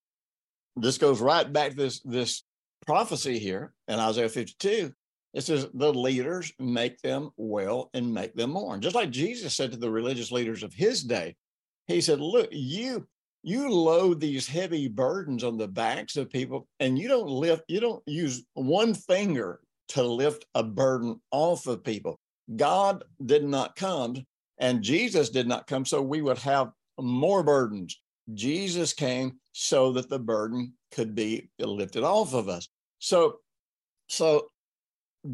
this 0.75 0.97
goes 0.97 1.21
right 1.21 1.51
back 1.51 1.71
to 1.71 1.75
this, 1.75 1.99
this 2.01 2.43
prophecy 2.85 3.39
here 3.39 3.73
in 3.87 3.99
Isaiah 3.99 4.29
52. 4.29 4.93
It 5.33 5.41
says 5.41 5.67
the 5.73 5.93
leaders 5.93 6.53
make 6.59 7.01
them 7.01 7.31
well 7.37 7.89
and 7.93 8.13
make 8.13 8.35
them 8.35 8.51
mourn. 8.51 8.81
Just 8.81 8.95
like 8.95 9.09
Jesus 9.09 9.55
said 9.55 9.71
to 9.71 9.77
the 9.77 9.91
religious 9.91 10.31
leaders 10.31 10.63
of 10.63 10.73
his 10.73 11.03
day, 11.03 11.35
he 11.87 12.01
said, 12.01 12.21
Look, 12.21 12.49
you 12.51 13.07
you 13.43 13.69
load 13.69 14.19
these 14.19 14.47
heavy 14.47 14.87
burdens 14.87 15.43
on 15.43 15.57
the 15.57 15.67
backs 15.67 16.15
of 16.15 16.29
people 16.29 16.67
and 16.79 16.97
you 16.97 17.07
don't 17.07 17.27
lift, 17.27 17.63
you 17.67 17.79
don't 17.79 18.01
use 18.07 18.43
one 18.53 18.93
finger 18.93 19.59
to 19.89 20.01
lift 20.01 20.45
a 20.55 20.63
burden 20.63 21.19
off 21.31 21.67
of 21.67 21.83
people. 21.83 22.19
God 22.55 23.03
did 23.25 23.43
not 23.43 23.75
come 23.75 24.15
and 24.57 24.81
Jesus 24.81 25.29
did 25.29 25.47
not 25.47 25.67
come 25.67 25.85
so 25.85 26.01
we 26.01 26.21
would 26.21 26.37
have 26.39 26.71
more 26.99 27.43
burdens. 27.43 27.99
Jesus 28.33 28.93
came 28.93 29.33
so 29.51 29.91
that 29.91 30.09
the 30.09 30.19
burden 30.19 30.73
could 30.91 31.13
be 31.13 31.49
lifted 31.59 32.03
off 32.03 32.33
of 32.33 32.47
us. 32.47 32.69
So, 32.99 33.39
so 34.07 34.47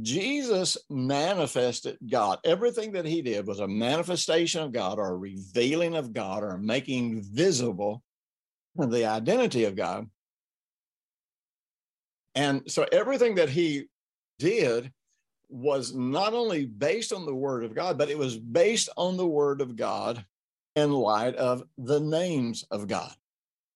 Jesus 0.01 0.77
manifested 0.89 1.97
God. 2.07 2.39
Everything 2.43 2.91
that 2.91 3.05
he 3.05 3.21
did 3.21 3.47
was 3.47 3.59
a 3.59 3.67
manifestation 3.67 4.61
of 4.61 4.71
God 4.71 4.99
or 4.99 5.07
a 5.07 5.17
revealing 5.17 5.95
of 5.95 6.13
God 6.13 6.43
or 6.43 6.57
making 6.57 7.23
visible 7.23 8.03
the 8.75 9.05
identity 9.05 9.65
of 9.65 9.75
God. 9.75 10.07
And 12.35 12.71
so 12.71 12.85
everything 12.91 13.35
that 13.35 13.49
he 13.49 13.87
did 14.37 14.91
was 15.49 15.93
not 15.95 16.33
only 16.33 16.65
based 16.65 17.11
on 17.11 17.25
the 17.25 17.33
word 17.33 17.63
of 17.63 17.73
God, 17.73 17.97
but 17.97 18.09
it 18.09 18.17
was 18.17 18.37
based 18.37 18.89
on 18.95 19.17
the 19.17 19.27
word 19.27 19.61
of 19.61 19.75
God 19.75 20.23
in 20.75 20.91
light 20.91 21.35
of 21.35 21.63
the 21.77 21.99
names 21.99 22.63
of 22.69 22.87
God. 22.87 23.11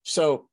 So, 0.03 0.47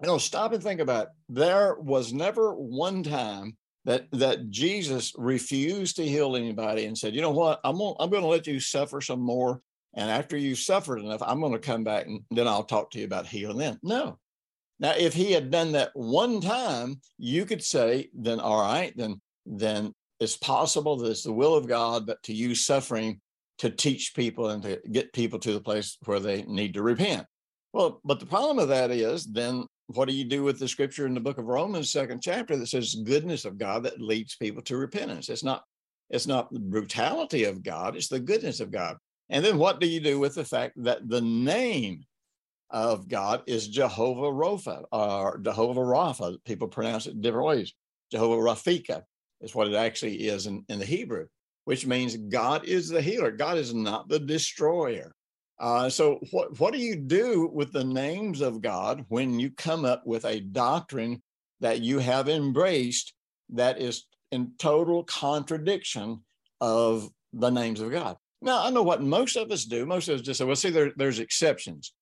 you 0.00 0.06
know, 0.06 0.18
stop 0.18 0.52
and 0.52 0.62
think 0.62 0.80
about 0.80 1.06
it. 1.06 1.12
There 1.28 1.74
was 1.74 2.12
never 2.12 2.54
one 2.54 3.02
time 3.02 3.56
that 3.84 4.06
that 4.12 4.50
Jesus 4.50 5.12
refused 5.16 5.96
to 5.96 6.06
heal 6.06 6.36
anybody 6.36 6.86
and 6.86 6.96
said, 6.96 7.14
you 7.14 7.20
know 7.20 7.30
what, 7.30 7.60
I'm 7.64 7.78
gonna, 7.78 7.94
I'm 8.00 8.10
going 8.10 8.22
to 8.22 8.28
let 8.28 8.46
you 8.46 8.60
suffer 8.60 9.00
some 9.00 9.20
more, 9.20 9.60
and 9.94 10.10
after 10.10 10.36
you've 10.36 10.58
suffered 10.58 10.98
enough, 10.98 11.22
I'm 11.22 11.40
going 11.40 11.52
to 11.52 11.58
come 11.58 11.84
back 11.84 12.06
and 12.06 12.20
then 12.30 12.48
I'll 12.48 12.64
talk 12.64 12.90
to 12.92 12.98
you 12.98 13.04
about 13.04 13.26
healing. 13.26 13.58
Then 13.58 13.78
no. 13.82 14.18
Now, 14.80 14.92
if 14.96 15.14
he 15.14 15.32
had 15.32 15.50
done 15.50 15.72
that 15.72 15.90
one 15.94 16.40
time, 16.40 17.00
you 17.16 17.46
could 17.46 17.62
say, 17.62 18.10
then 18.12 18.40
all 18.40 18.60
right, 18.60 18.92
then 18.96 19.20
then 19.46 19.92
it's 20.20 20.36
possible 20.36 20.96
that 20.96 21.10
it's 21.10 21.22
the 21.22 21.32
will 21.32 21.54
of 21.54 21.68
God, 21.68 22.06
but 22.06 22.22
to 22.24 22.32
use 22.32 22.64
suffering 22.64 23.20
to 23.58 23.70
teach 23.70 24.14
people 24.14 24.50
and 24.50 24.62
to 24.62 24.80
get 24.90 25.12
people 25.12 25.38
to 25.38 25.52
the 25.52 25.60
place 25.60 25.96
where 26.04 26.20
they 26.20 26.42
need 26.42 26.74
to 26.74 26.82
repent. 26.82 27.26
Well, 27.72 28.00
but 28.04 28.20
the 28.20 28.26
problem 28.26 28.58
of 28.58 28.68
that 28.68 28.90
is 28.90 29.26
then 29.26 29.66
what 29.88 30.08
do 30.08 30.14
you 30.14 30.24
do 30.24 30.42
with 30.42 30.58
the 30.58 30.68
scripture 30.68 31.06
in 31.06 31.14
the 31.14 31.20
book 31.20 31.38
of 31.38 31.46
Romans, 31.46 31.90
second 31.90 32.22
chapter, 32.22 32.56
that 32.56 32.66
says 32.66 32.94
goodness 33.04 33.44
of 33.44 33.58
God 33.58 33.82
that 33.84 34.00
leads 34.00 34.36
people 34.36 34.62
to 34.62 34.76
repentance? 34.76 35.28
It's 35.28 35.44
not, 35.44 35.62
it's 36.10 36.26
not 36.26 36.52
the 36.52 36.60
brutality 36.60 37.44
of 37.44 37.62
God, 37.62 37.96
it's 37.96 38.08
the 38.08 38.20
goodness 38.20 38.60
of 38.60 38.70
God. 38.70 38.96
And 39.30 39.44
then 39.44 39.58
what 39.58 39.80
do 39.80 39.86
you 39.86 40.00
do 40.00 40.18
with 40.18 40.34
the 40.34 40.44
fact 40.44 40.74
that 40.84 41.08
the 41.08 41.20
name 41.20 42.04
of 42.70 43.08
God 43.08 43.42
is 43.46 43.68
Jehovah 43.68 44.32
Rapha 44.32 44.84
or 44.92 45.38
Jehovah 45.38 45.80
Rapha? 45.80 46.36
People 46.44 46.68
pronounce 46.68 47.06
it 47.06 47.20
different 47.20 47.46
ways. 47.46 47.74
Jehovah 48.10 48.36
Rafika 48.36 49.02
is 49.40 49.54
what 49.54 49.68
it 49.68 49.74
actually 49.74 50.28
is 50.28 50.46
in, 50.46 50.64
in 50.68 50.78
the 50.78 50.84
Hebrew, 50.84 51.26
which 51.64 51.86
means 51.86 52.16
God 52.16 52.64
is 52.64 52.88
the 52.88 53.02
healer. 53.02 53.30
God 53.30 53.58
is 53.58 53.74
not 53.74 54.08
the 54.08 54.18
destroyer. 54.18 55.13
Uh, 55.58 55.88
so, 55.88 56.18
what, 56.30 56.58
what 56.58 56.72
do 56.72 56.80
you 56.80 56.96
do 56.96 57.48
with 57.52 57.72
the 57.72 57.84
names 57.84 58.40
of 58.40 58.60
God 58.60 59.04
when 59.08 59.38
you 59.38 59.50
come 59.50 59.84
up 59.84 60.04
with 60.06 60.24
a 60.24 60.40
doctrine 60.40 61.22
that 61.60 61.80
you 61.80 61.98
have 61.98 62.28
embraced 62.28 63.14
that 63.50 63.80
is 63.80 64.04
in 64.32 64.52
total 64.58 65.04
contradiction 65.04 66.20
of 66.60 67.08
the 67.32 67.50
names 67.50 67.80
of 67.80 67.92
God? 67.92 68.16
Now, 68.42 68.64
I 68.64 68.70
know 68.70 68.82
what 68.82 69.00
most 69.00 69.36
of 69.36 69.50
us 69.50 69.64
do. 69.64 69.86
Most 69.86 70.08
of 70.08 70.16
us 70.16 70.20
just 70.22 70.38
say, 70.38 70.44
well, 70.44 70.56
see, 70.56 70.70
there, 70.70 70.92
there's 70.96 71.20
exceptions. 71.20 71.94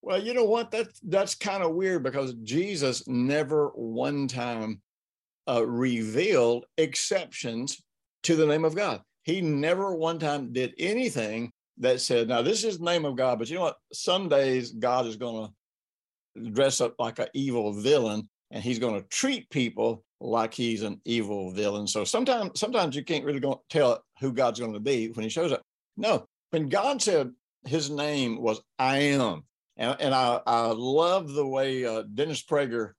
Well, 0.00 0.22
you 0.22 0.32
know 0.32 0.44
what? 0.44 0.70
That, 0.70 0.86
that's 1.02 1.34
kind 1.34 1.62
of 1.62 1.74
weird 1.74 2.02
because 2.02 2.34
Jesus 2.42 3.06
never 3.06 3.68
one 3.74 4.26
time 4.26 4.80
uh, 5.48 5.66
revealed 5.66 6.66
exceptions 6.78 7.82
to 8.22 8.36
the 8.36 8.46
name 8.46 8.64
of 8.64 8.74
God. 8.74 9.02
He 9.24 9.40
never 9.40 9.94
one 9.94 10.18
time 10.18 10.52
did 10.52 10.74
anything 10.78 11.52
that 11.78 12.00
said, 12.00 12.28
now 12.28 12.42
this 12.42 12.64
is 12.64 12.78
the 12.78 12.84
name 12.84 13.04
of 13.04 13.16
God, 13.16 13.38
but 13.38 13.48
you 13.48 13.56
know 13.56 13.62
what? 13.62 13.76
Some 13.92 14.28
days 14.28 14.72
God 14.72 15.06
is 15.06 15.16
going 15.16 15.48
to 16.36 16.50
dress 16.50 16.80
up 16.80 16.94
like 16.98 17.18
an 17.18 17.28
evil 17.34 17.72
villain 17.72 18.28
and 18.50 18.62
he's 18.62 18.78
going 18.78 19.00
to 19.00 19.08
treat 19.08 19.48
people 19.50 20.04
like 20.20 20.54
he's 20.54 20.82
an 20.82 21.00
evil 21.04 21.50
villain. 21.52 21.86
So 21.86 22.04
sometimes, 22.04 22.60
sometimes 22.60 22.94
you 22.94 23.04
can't 23.04 23.24
really 23.24 23.40
go 23.40 23.62
tell 23.70 24.04
who 24.20 24.32
God's 24.32 24.60
going 24.60 24.74
to 24.74 24.80
be 24.80 25.08
when 25.08 25.24
he 25.24 25.30
shows 25.30 25.52
up. 25.52 25.62
No, 25.96 26.26
when 26.50 26.68
God 26.68 27.02
said 27.02 27.30
his 27.66 27.90
name 27.90 28.40
was 28.40 28.60
I 28.78 28.98
am, 28.98 29.44
and, 29.76 29.96
and 30.00 30.14
I, 30.14 30.40
I 30.46 30.66
love 30.66 31.32
the 31.32 31.46
way 31.46 31.84
uh, 31.84 32.02
Dennis 32.14 32.42
Prager 32.42 32.92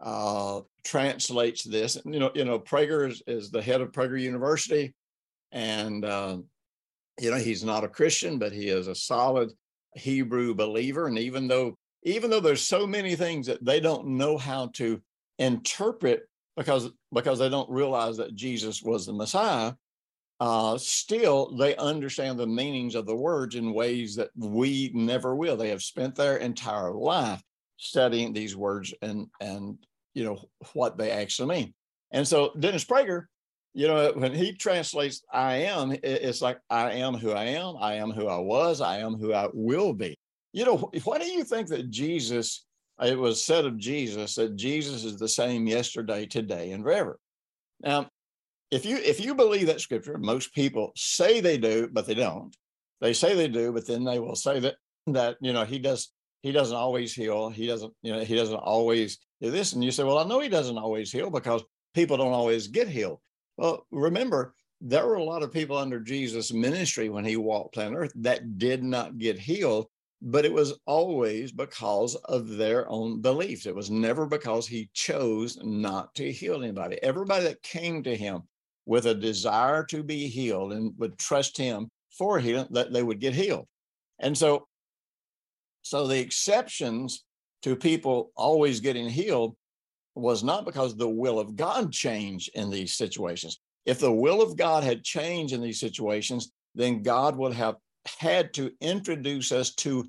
uh, 0.00 0.60
translates 0.84 1.64
this. 1.64 1.98
You 2.04 2.20
know, 2.20 2.30
you 2.34 2.44
know, 2.44 2.58
Prager 2.58 3.08
is, 3.08 3.22
is 3.26 3.50
the 3.50 3.62
head 3.62 3.80
of 3.80 3.92
Prager 3.92 4.20
University, 4.20 4.94
and 5.52 6.04
uh, 6.04 6.38
you 7.20 7.30
know 7.30 7.36
he's 7.36 7.64
not 7.64 7.84
a 7.84 7.88
Christian, 7.88 8.38
but 8.38 8.52
he 8.52 8.68
is 8.68 8.88
a 8.88 8.94
solid 8.94 9.50
Hebrew 9.94 10.54
believer. 10.54 11.06
And 11.06 11.18
even 11.18 11.48
though 11.48 11.76
even 12.02 12.30
though 12.30 12.40
there's 12.40 12.62
so 12.62 12.86
many 12.86 13.14
things 13.14 13.46
that 13.46 13.64
they 13.64 13.80
don't 13.80 14.08
know 14.08 14.38
how 14.38 14.68
to 14.74 15.00
interpret 15.38 16.22
because 16.56 16.90
because 17.12 17.38
they 17.38 17.48
don't 17.48 17.70
realize 17.70 18.16
that 18.16 18.34
Jesus 18.34 18.82
was 18.82 19.06
the 19.06 19.12
Messiah, 19.12 19.74
uh, 20.40 20.78
still 20.78 21.54
they 21.56 21.76
understand 21.76 22.38
the 22.38 22.46
meanings 22.46 22.94
of 22.94 23.06
the 23.06 23.16
words 23.16 23.54
in 23.54 23.74
ways 23.74 24.16
that 24.16 24.30
we 24.36 24.90
never 24.94 25.34
will. 25.34 25.56
They 25.56 25.68
have 25.68 25.82
spent 25.82 26.14
their 26.14 26.38
entire 26.38 26.92
life 26.92 27.42
studying 27.76 28.32
these 28.32 28.56
words 28.56 28.94
and 29.02 29.26
and 29.40 29.78
you 30.14 30.24
know 30.24 30.42
what 30.72 30.96
they 30.96 31.10
actually 31.10 31.54
mean. 31.54 31.74
And 32.12 32.26
so 32.26 32.52
Dennis 32.58 32.84
Prager, 32.84 33.26
you 33.74 33.86
know, 33.86 34.12
when 34.14 34.32
he 34.32 34.52
translates 34.52 35.22
"I 35.32 35.56
am," 35.56 35.96
it's 36.02 36.42
like 36.42 36.58
"I 36.68 36.92
am 36.92 37.14
who 37.14 37.32
I 37.32 37.44
am. 37.44 37.76
I 37.78 37.94
am 37.94 38.10
who 38.10 38.26
I 38.26 38.38
was. 38.38 38.80
I 38.80 38.98
am 38.98 39.14
who 39.14 39.32
I 39.32 39.48
will 39.52 39.92
be." 39.92 40.18
You 40.52 40.64
know, 40.64 40.90
why 41.04 41.18
do 41.18 41.26
you 41.26 41.44
think 41.44 41.68
that 41.68 41.90
Jesus? 41.90 42.64
Uh, 43.00 43.06
it 43.06 43.18
was 43.18 43.42
said 43.42 43.64
of 43.64 43.78
Jesus 43.78 44.34
that 44.34 44.56
Jesus 44.56 45.04
is 45.04 45.18
the 45.18 45.28
same 45.28 45.66
yesterday, 45.66 46.26
today, 46.26 46.72
and 46.72 46.82
forever. 46.82 47.18
Now, 47.82 48.10
if 48.70 48.84
you 48.84 48.96
if 48.98 49.20
you 49.20 49.34
believe 49.34 49.66
that 49.66 49.80
scripture, 49.80 50.18
most 50.18 50.54
people 50.54 50.92
say 50.96 51.40
they 51.40 51.58
do, 51.58 51.88
but 51.92 52.06
they 52.06 52.14
don't. 52.14 52.54
They 53.00 53.12
say 53.12 53.34
they 53.34 53.48
do, 53.48 53.72
but 53.72 53.86
then 53.86 54.04
they 54.04 54.18
will 54.18 54.36
say 54.36 54.60
that 54.60 54.76
that 55.08 55.36
you 55.40 55.52
know 55.52 55.64
he 55.64 55.78
does 55.78 56.12
he 56.42 56.52
doesn't 56.52 56.76
always 56.76 57.14
heal. 57.14 57.50
He 57.50 57.66
doesn't 57.66 57.92
you 58.02 58.12
know 58.12 58.20
he 58.20 58.36
doesn't 58.36 58.56
always 58.56 59.18
do 59.40 59.50
this, 59.50 59.72
and 59.72 59.82
you 59.82 59.90
say, 59.90 60.04
well, 60.04 60.18
I 60.18 60.24
know 60.24 60.40
he 60.40 60.48
doesn't 60.48 60.78
always 60.78 61.10
heal 61.10 61.30
because 61.30 61.62
people 61.94 62.16
don't 62.16 62.32
always 62.32 62.68
get 62.68 62.88
healed. 62.88 63.20
Well, 63.60 63.86
remember 63.90 64.54
there 64.80 65.06
were 65.06 65.16
a 65.16 65.22
lot 65.22 65.42
of 65.42 65.52
people 65.52 65.76
under 65.76 66.00
Jesus' 66.00 66.50
ministry 66.50 67.10
when 67.10 67.26
he 67.26 67.36
walked 67.36 67.74
planet 67.74 67.98
Earth 67.98 68.12
that 68.14 68.56
did 68.56 68.82
not 68.82 69.18
get 69.18 69.38
healed, 69.38 69.88
but 70.22 70.46
it 70.46 70.52
was 70.52 70.78
always 70.86 71.52
because 71.52 72.14
of 72.14 72.56
their 72.56 72.88
own 72.88 73.20
beliefs. 73.20 73.66
It 73.66 73.74
was 73.74 73.90
never 73.90 74.24
because 74.24 74.66
he 74.66 74.88
chose 74.94 75.58
not 75.62 76.14
to 76.14 76.32
heal 76.32 76.62
anybody. 76.62 76.98
Everybody 77.02 77.44
that 77.44 77.62
came 77.62 78.02
to 78.04 78.16
him 78.16 78.44
with 78.86 79.04
a 79.04 79.14
desire 79.14 79.84
to 79.90 80.02
be 80.02 80.26
healed 80.26 80.72
and 80.72 80.94
would 80.96 81.18
trust 81.18 81.58
him 81.58 81.90
for 82.16 82.38
healing, 82.38 82.68
that 82.70 82.94
they 82.94 83.02
would 83.02 83.20
get 83.20 83.34
healed. 83.34 83.68
And 84.20 84.36
so, 84.36 84.68
so 85.82 86.06
the 86.06 86.18
exceptions 86.18 87.24
to 87.60 87.76
people 87.76 88.32
always 88.36 88.80
getting 88.80 89.10
healed 89.10 89.54
was 90.14 90.42
not 90.42 90.64
because 90.64 90.96
the 90.96 91.08
will 91.08 91.38
of 91.38 91.56
God 91.56 91.92
changed 91.92 92.50
in 92.54 92.70
these 92.70 92.94
situations. 92.94 93.60
If 93.86 93.98
the 93.98 94.12
will 94.12 94.42
of 94.42 94.56
God 94.56 94.84
had 94.84 95.04
changed 95.04 95.54
in 95.54 95.62
these 95.62 95.80
situations, 95.80 96.52
then 96.74 97.02
God 97.02 97.36
would 97.36 97.52
have 97.54 97.76
had 98.18 98.52
to 98.54 98.70
introduce 98.80 99.52
us 99.52 99.74
to 99.76 100.08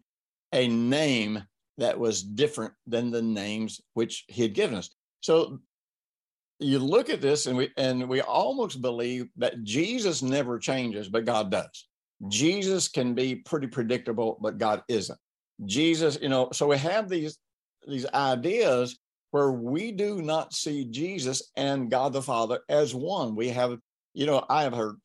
a 0.53 0.67
name 0.67 1.43
that 1.77 1.97
was 1.97 2.21
different 2.21 2.73
than 2.87 3.11
the 3.11 3.21
names 3.21 3.81
which 3.93 4.25
he 4.27 4.43
had 4.43 4.53
given 4.53 4.75
us. 4.75 4.89
So 5.21 5.59
you 6.59 6.79
look 6.79 7.09
at 7.09 7.21
this 7.21 7.47
and 7.47 7.57
we 7.57 7.71
and 7.77 8.07
we 8.07 8.21
almost 8.21 8.81
believe 8.81 9.29
that 9.37 9.63
Jesus 9.63 10.21
never 10.21 10.59
changes, 10.59 11.09
but 11.09 11.25
God 11.25 11.49
does. 11.49 11.87
Jesus 12.27 12.87
can 12.87 13.15
be 13.15 13.35
pretty 13.35 13.67
predictable, 13.67 14.37
but 14.41 14.59
God 14.59 14.83
isn't. 14.87 15.17
Jesus, 15.65 16.19
you 16.21 16.29
know, 16.29 16.49
so 16.53 16.67
we 16.67 16.77
have 16.77 17.09
these 17.09 17.39
these 17.87 18.05
ideas 18.13 18.99
where 19.31 19.51
we 19.51 19.91
do 19.91 20.21
not 20.21 20.53
see 20.53 20.85
Jesus 20.85 21.51
and 21.55 21.89
God 21.89 22.13
the 22.13 22.21
Father 22.21 22.59
as 22.69 22.93
one. 22.93 23.35
We 23.35 23.49
have, 23.49 23.77
you 24.13 24.25
know, 24.25 24.45
I 24.49 24.63
have 24.63 24.73
heard 24.73 24.97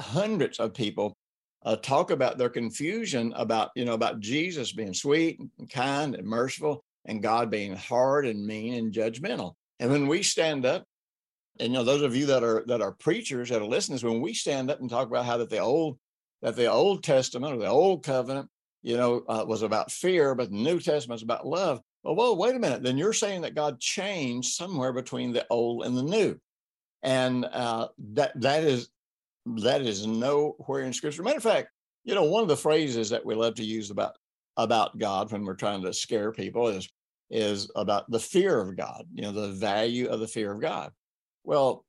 hundreds 0.00 0.58
of 0.58 0.74
people 0.74 1.16
uh, 1.64 1.76
talk 1.76 2.10
about 2.10 2.38
their 2.38 2.48
confusion 2.48 3.32
about, 3.36 3.70
you 3.74 3.84
know, 3.84 3.92
about 3.92 4.20
Jesus 4.20 4.72
being 4.72 4.94
sweet 4.94 5.38
and 5.58 5.70
kind 5.70 6.14
and 6.14 6.26
merciful 6.26 6.82
and 7.04 7.22
God 7.22 7.50
being 7.50 7.76
hard 7.76 8.26
and 8.26 8.46
mean 8.46 8.74
and 8.74 8.92
judgmental. 8.92 9.54
And 9.78 9.90
when 9.90 10.06
we 10.06 10.22
stand 10.22 10.64
up, 10.64 10.84
and 11.58 11.72
you 11.72 11.78
know, 11.78 11.84
those 11.84 12.02
of 12.02 12.16
you 12.16 12.26
that 12.26 12.42
are 12.42 12.64
that 12.68 12.80
are 12.80 12.92
preachers 12.92 13.50
that 13.50 13.60
are 13.60 13.66
listeners, 13.66 14.02
when 14.02 14.22
we 14.22 14.32
stand 14.32 14.70
up 14.70 14.80
and 14.80 14.88
talk 14.88 15.08
about 15.08 15.26
how 15.26 15.36
that 15.36 15.50
the 15.50 15.58
old 15.58 15.98
that 16.40 16.56
the 16.56 16.70
Old 16.70 17.04
Testament 17.04 17.54
or 17.54 17.58
the 17.58 17.66
Old 17.66 18.02
Covenant, 18.02 18.48
you 18.82 18.96
know, 18.96 19.22
uh, 19.28 19.44
was 19.46 19.60
about 19.62 19.90
fear, 19.90 20.34
but 20.34 20.50
the 20.50 20.56
New 20.56 20.80
Testament 20.80 21.18
is 21.18 21.22
about 21.22 21.46
love. 21.46 21.82
Well, 22.02 22.16
whoa, 22.16 22.34
wait 22.34 22.56
a 22.56 22.58
minute. 22.58 22.82
Then 22.82 22.96
you're 22.96 23.12
saying 23.12 23.42
that 23.42 23.54
God 23.54 23.78
changed 23.78 24.54
somewhere 24.54 24.92
between 24.92 25.32
the 25.32 25.46
old 25.50 25.84
and 25.84 25.96
the 25.96 26.02
new, 26.02 26.38
and 27.02 27.44
uh, 27.44 27.88
that 28.14 28.32
that 28.40 28.64
is 28.64 28.88
that 29.46 29.82
is 29.82 30.06
nowhere 30.06 30.84
in 30.84 30.92
Scripture. 30.92 31.22
Matter 31.22 31.36
of 31.36 31.42
fact, 31.42 31.68
you 32.04 32.14
know, 32.14 32.24
one 32.24 32.42
of 32.42 32.48
the 32.48 32.56
phrases 32.56 33.10
that 33.10 33.24
we 33.24 33.34
love 33.34 33.54
to 33.56 33.64
use 33.64 33.90
about 33.90 34.16
about 34.56 34.98
God 34.98 35.30
when 35.30 35.44
we're 35.44 35.54
trying 35.54 35.82
to 35.82 35.92
scare 35.92 36.32
people 36.32 36.68
is 36.68 36.88
is 37.30 37.70
about 37.76 38.10
the 38.10 38.18
fear 38.18 38.60
of 38.60 38.76
God, 38.76 39.04
you 39.12 39.22
know, 39.22 39.32
the 39.32 39.52
value 39.52 40.08
of 40.08 40.20
the 40.20 40.28
fear 40.28 40.52
of 40.52 40.60
God. 40.60 40.92
Well, 41.44 41.84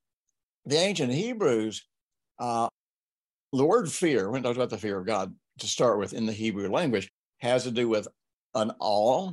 the 0.65 0.77
ancient 0.77 1.11
Hebrews, 1.11 1.83
uh, 2.37 2.67
the 3.51 3.65
word 3.65 3.91
fear, 3.91 4.29
when 4.29 4.41
it 4.41 4.43
talks 4.43 4.57
about 4.57 4.69
the 4.69 4.77
fear 4.77 4.99
of 4.99 5.05
God 5.05 5.33
to 5.59 5.67
start 5.67 5.99
with 5.99 6.13
in 6.13 6.25
the 6.25 6.33
Hebrew 6.33 6.69
language, 6.69 7.11
has 7.39 7.63
to 7.63 7.71
do 7.71 7.89
with 7.89 8.07
an 8.53 8.71
awe 8.79 9.31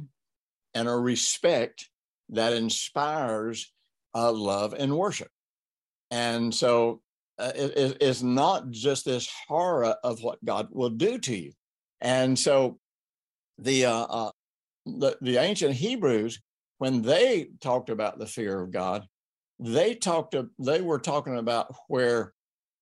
and 0.75 0.89
a 0.89 0.97
respect 0.97 1.89
that 2.31 2.53
inspires 2.53 3.73
uh, 4.15 4.33
love 4.33 4.75
and 4.75 4.97
worship. 4.97 5.31
And 6.11 6.55
so 6.55 7.01
uh, 7.39 7.53
it, 7.55 7.99
it's 8.01 8.23
not 8.23 8.71
just 8.71 9.05
this 9.05 9.29
horror 9.47 9.95
of 10.03 10.23
what 10.23 10.45
God 10.45 10.69
will 10.71 10.91
do 10.91 11.19
to 11.19 11.37
you. 11.37 11.53
And 12.01 12.39
so 12.39 12.79
the 13.59 13.87
uh, 13.87 14.05
uh 14.05 14.31
the, 14.87 15.17
the 15.21 15.37
ancient 15.37 15.75
Hebrews, 15.75 16.41
when 16.79 17.03
they 17.03 17.49
talked 17.61 17.91
about 17.91 18.19
the 18.19 18.27
fear 18.27 18.61
of 18.61 18.71
God, 18.71 19.07
they 19.59 19.95
talked 19.95 20.35
they 20.59 20.81
were 20.81 20.99
talking 20.99 21.37
about 21.37 21.75
where 21.89 22.33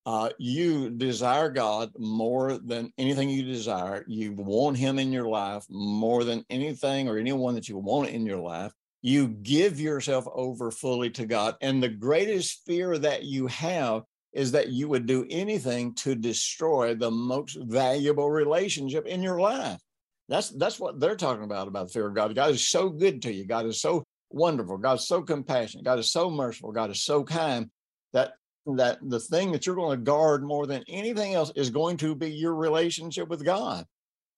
uh, 0.07 0.29
you 0.39 0.89
desire 0.89 1.49
God 1.49 1.91
more 1.99 2.59
than 2.59 2.93
anything 2.97 3.29
you 3.29 3.43
desire. 3.43 4.05
You 4.07 4.31
want 4.31 4.77
Him 4.77 4.99
in 4.99 5.11
your 5.11 5.27
life 5.27 5.65
more 5.69 6.23
than 6.23 6.45
anything 6.49 7.09
or 7.09 7.17
anyone 7.17 7.55
that 7.55 7.67
you 7.67 7.77
want 7.77 8.11
in 8.11 8.25
your 8.25 8.39
life. 8.39 8.71
You 9.01 9.27
give 9.27 9.81
yourself 9.81 10.25
over 10.33 10.71
fully 10.71 11.09
to 11.09 11.25
God. 11.25 11.55
And 11.61 11.83
the 11.83 11.89
greatest 11.89 12.61
fear 12.65 12.97
that 12.97 13.23
you 13.23 13.47
have 13.47 14.03
is 14.31 14.53
that 14.53 14.69
you 14.69 14.87
would 14.87 15.07
do 15.07 15.27
anything 15.29 15.93
to 15.95 16.15
destroy 16.15 16.95
the 16.95 17.11
most 17.11 17.57
valuable 17.59 18.31
relationship 18.31 19.07
in 19.07 19.21
your 19.21 19.41
life. 19.41 19.81
That's 20.29 20.51
that's 20.51 20.79
what 20.79 21.01
they're 21.01 21.17
talking 21.17 21.43
about 21.43 21.67
about 21.67 21.87
the 21.87 21.93
fear 21.93 22.07
of 22.07 22.15
God. 22.15 22.33
God 22.33 22.51
is 22.51 22.69
so 22.69 22.87
good 22.87 23.23
to 23.23 23.33
you. 23.33 23.45
God 23.45 23.65
is 23.65 23.81
so 23.81 24.05
wonderful. 24.29 24.77
God 24.77 24.99
is 24.99 25.07
so 25.07 25.21
compassionate. 25.21 25.83
God 25.83 25.99
is 25.99 26.13
so 26.13 26.29
merciful. 26.29 26.71
God 26.71 26.91
is 26.91 27.03
so 27.03 27.25
kind 27.25 27.69
that 28.13 28.35
that 28.75 28.99
the 29.01 29.19
thing 29.19 29.51
that 29.51 29.65
you're 29.65 29.75
going 29.75 29.97
to 29.97 30.03
guard 30.03 30.43
more 30.43 30.67
than 30.67 30.83
anything 30.87 31.33
else 31.33 31.51
is 31.55 31.69
going 31.69 31.97
to 31.97 32.13
be 32.13 32.29
your 32.29 32.55
relationship 32.55 33.29
with 33.29 33.45
God. 33.45 33.85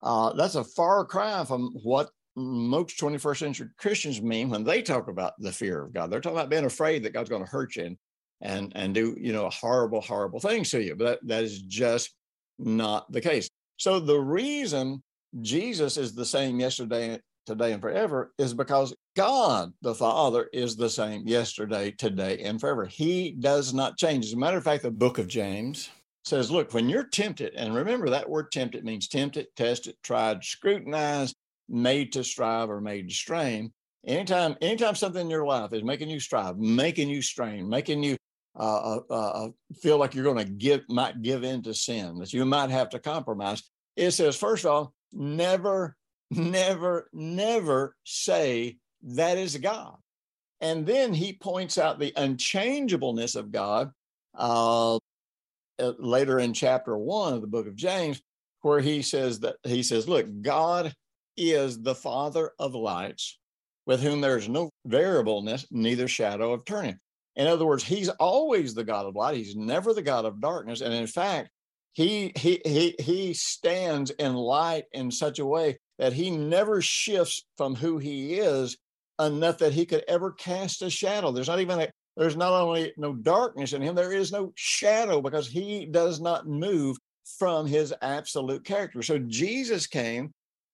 Uh, 0.02 0.34
that's 0.34 0.56
a 0.56 0.64
far 0.64 1.04
cry 1.06 1.44
from 1.44 1.72
what 1.84 2.10
most 2.36 2.98
21st 3.00 3.38
century 3.38 3.68
Christians 3.78 4.22
mean 4.22 4.50
when 4.50 4.64
they 4.64 4.82
talk 4.82 5.08
about 5.08 5.34
the 5.40 5.52
fear 5.52 5.84
of 5.84 5.94
God. 5.94 6.10
They're 6.10 6.22
talking 6.22 6.38
about 6.38 6.50
being 6.50 6.66
afraid 6.66 7.04
that 7.04 7.14
God's 7.14 7.30
going 7.30 7.44
to 7.44 7.52
hurt 7.52 7.76
you 7.76 7.86
and 7.86 7.98
and, 8.42 8.72
and 8.76 8.94
do 8.94 9.16
you 9.20 9.34
know 9.34 9.50
horrible, 9.50 10.02
horrible 10.02 10.40
things 10.40 10.70
to 10.72 10.82
you. 10.82 10.96
But 10.96 11.06
that, 11.06 11.28
that 11.28 11.44
is 11.44 11.62
just 11.62 12.14
not 12.58 13.12
the 13.12 13.22
case. 13.22 13.50
So 13.78 14.00
the 14.00 14.20
reason 14.20 15.04
Jesus 15.42 15.98
is 15.98 16.14
the 16.14 16.26
same 16.26 16.60
yesterday, 16.60 17.20
today, 17.46 17.74
and 17.74 17.82
forever 17.82 18.34
is 18.38 18.54
because 18.54 18.94
God 19.20 19.74
the 19.82 19.94
Father 19.94 20.48
is 20.54 20.78
the 20.78 20.90
same 20.90 21.28
yesterday, 21.28 21.92
today, 21.92 22.40
and 22.40 22.58
forever. 22.58 22.86
He 22.86 23.32
does 23.32 23.74
not 23.74 23.98
change. 23.98 24.28
As 24.28 24.32
a 24.32 24.38
matter 24.38 24.56
of 24.56 24.64
fact, 24.64 24.84
the 24.84 24.92
book 24.92 25.18
of 25.18 25.28
James 25.28 25.90
says, 26.24 26.50
look, 26.50 26.74
when 26.74 26.88
you're 26.88 27.04
tempted, 27.04 27.54
and 27.56 27.76
remember 27.76 28.10
that 28.10 28.30
word 28.30 28.50
tempted 28.50 28.86
means 28.86 29.10
tempted, 29.10 29.48
tested, 29.58 29.96
tried, 30.04 30.42
scrutinized, 30.46 31.36
made 31.68 32.14
to 32.14 32.24
strive, 32.24 32.70
or 32.70 32.80
made 32.80 33.10
to 33.10 33.14
strain. 33.14 33.74
Anytime, 34.08 34.56
anytime 34.62 34.96
something 34.96 35.24
in 35.24 35.30
your 35.30 35.46
life 35.46 35.74
is 35.74 35.84
making 35.84 36.10
you 36.10 36.22
strive, 36.22 36.58
making 36.58 37.10
you 37.10 37.22
strain, 37.22 37.68
making 37.68 38.02
you 38.02 38.16
uh, 38.58 39.00
uh, 39.00 39.14
uh, 39.14 39.50
feel 39.82 39.98
like 39.98 40.16
you're 40.16 40.24
going 40.24 40.38
to 40.38 40.50
give, 40.50 40.84
might 40.88 41.22
give 41.22 41.44
in 41.44 41.62
to 41.64 41.74
sin, 41.74 42.20
that 42.20 42.32
you 42.32 42.46
might 42.46 42.70
have 42.70 42.88
to 42.92 43.00
compromise, 43.00 43.64
it 43.98 44.12
says, 44.12 44.38
first 44.38 44.64
of 44.64 44.72
all, 44.72 44.94
never, 45.12 45.98
never, 46.32 47.10
never 47.12 47.98
say 48.06 48.78
that 49.04 49.38
is 49.38 49.56
God. 49.58 49.96
And 50.62 50.86
then 50.86 51.14
he 51.14 51.34
points 51.34 51.78
out 51.78 52.00
the 52.00 52.14
unchangeableness 52.16 53.36
of 53.36 53.52
God 53.52 53.92
uh, 54.38 54.98
uh, 55.80 55.94
later 55.98 56.40
in 56.40 56.54
chapter 56.54 56.98
one 56.98 57.34
of 57.34 57.42
the 57.42 57.48
book 57.48 57.68
of 57.68 57.76
James, 57.76 58.22
where 58.62 58.82
he 58.82 59.02
says 59.02 59.40
that 59.40 59.56
he 59.64 59.84
says, 59.84 60.08
Look, 60.08 60.28
God 60.42 60.94
is 61.38 61.82
the 61.82 61.96
Father 61.96 62.52
of 62.60 62.76
lights, 62.76 63.40
with 63.86 64.02
whom 64.02 64.20
there 64.20 64.38
is 64.38 64.50
no 64.50 64.70
variableness, 64.86 65.66
neither 65.72 66.08
shadow 66.08 66.52
of 66.52 66.66
turning. 66.66 67.00
In 67.38 67.48
other 67.48 67.66
words, 67.66 67.84
he's 67.84 68.10
always 68.10 68.74
the 68.74 68.84
God 68.84 69.06
of 69.06 69.16
light. 69.16 69.38
He's 69.38 69.56
never 69.56 69.94
the 69.94 70.02
God 70.02 70.26
of 70.26 70.42
darkness. 70.42 70.82
And 70.82 70.94
in 70.94 71.08
fact, 71.08 71.50
he 71.94 72.34
he 72.36 72.62
he 72.66 72.96
he 73.00 73.34
stands 73.34 74.12
in 74.12 74.34
light 74.34 74.86
in 74.92 75.10
such 75.10 75.40
a 75.40 75.46
way 75.46 75.80
that 75.98 76.14
he 76.14 76.30
never 76.30 76.82
shifts 76.82 77.46
from 77.58 77.76
who 77.76 77.98
he 77.98 78.36
is 78.36 78.78
enough 79.20 79.58
that 79.60 79.74
he 79.74 79.86
could 79.86 80.04
ever 80.08 80.32
cast 80.32 80.82
a 80.82 80.90
shadow. 80.90 81.32
There's 81.32 81.48
not 81.48 81.60
even 81.60 81.82
a, 81.82 81.90
there's 82.16 82.38
not 82.38 82.54
only 82.54 82.94
no 82.98 83.14
darkness 83.14 83.74
in 83.74 83.82
him, 83.82 83.96
there 83.96 84.14
is 84.14 84.32
no 84.32 84.52
shadow 84.56 85.22
because 85.22 85.48
he 85.48 85.86
does 85.86 86.20
not 86.20 86.48
move 86.48 86.98
from 87.38 87.68
his 87.68 87.94
absolute 88.02 88.64
character. 88.64 89.02
So 89.02 89.20
Jesus 89.20 89.88
came 89.88 90.34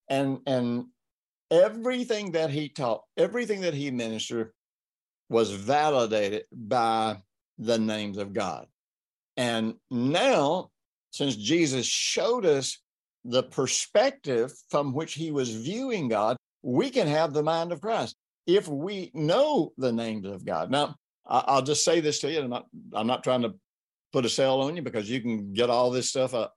and 0.10 0.40
and 0.46 0.86
everything 1.52 2.32
that 2.32 2.50
he 2.50 2.70
taught, 2.70 3.04
everything 3.18 3.62
that 3.62 3.74
he 3.74 3.92
ministered 3.92 4.52
was 5.30 5.52
validated 5.52 6.44
by 6.52 7.18
the 7.58 7.78
names 7.78 8.18
of 8.18 8.34
God. 8.34 8.68
And 9.38 9.76
now, 9.90 10.70
since 11.12 11.36
Jesus 11.36 11.86
showed 11.86 12.46
us 12.46 12.80
the 13.24 13.44
perspective 13.44 14.54
from 14.70 14.94
which 14.94 15.14
he 15.14 15.32
was 15.32 15.50
viewing 15.50 16.08
God, 16.08 16.38
we 16.62 16.90
can 16.90 17.08
have 17.08 17.34
the 17.34 17.44
mind 17.44 17.72
of 17.72 17.82
Christ 17.82 18.16
if 18.46 18.68
we 18.68 19.12
know 19.14 19.74
the 19.78 19.92
names 19.92 20.26
of 20.26 20.46
God. 20.46 20.70
Now, 20.70 20.96
I'll 21.26 21.62
just 21.62 21.84
say 21.84 22.00
this 22.02 22.20
to 22.20 22.32
you. 22.32 22.42
I'm 22.42 22.50
not, 22.50 22.66
I'm 22.94 23.08
not 23.08 23.24
trying 23.24 23.42
to 23.42 23.56
put 24.14 24.26
a 24.26 24.30
sale 24.30 24.62
on 24.62 24.76
you 24.76 24.82
because 24.82 25.10
you 25.10 25.22
can 25.22 25.54
get 25.54 25.70
all 25.70 25.90
this 25.90 26.10
stuff 26.10 26.34
up 26.34 26.54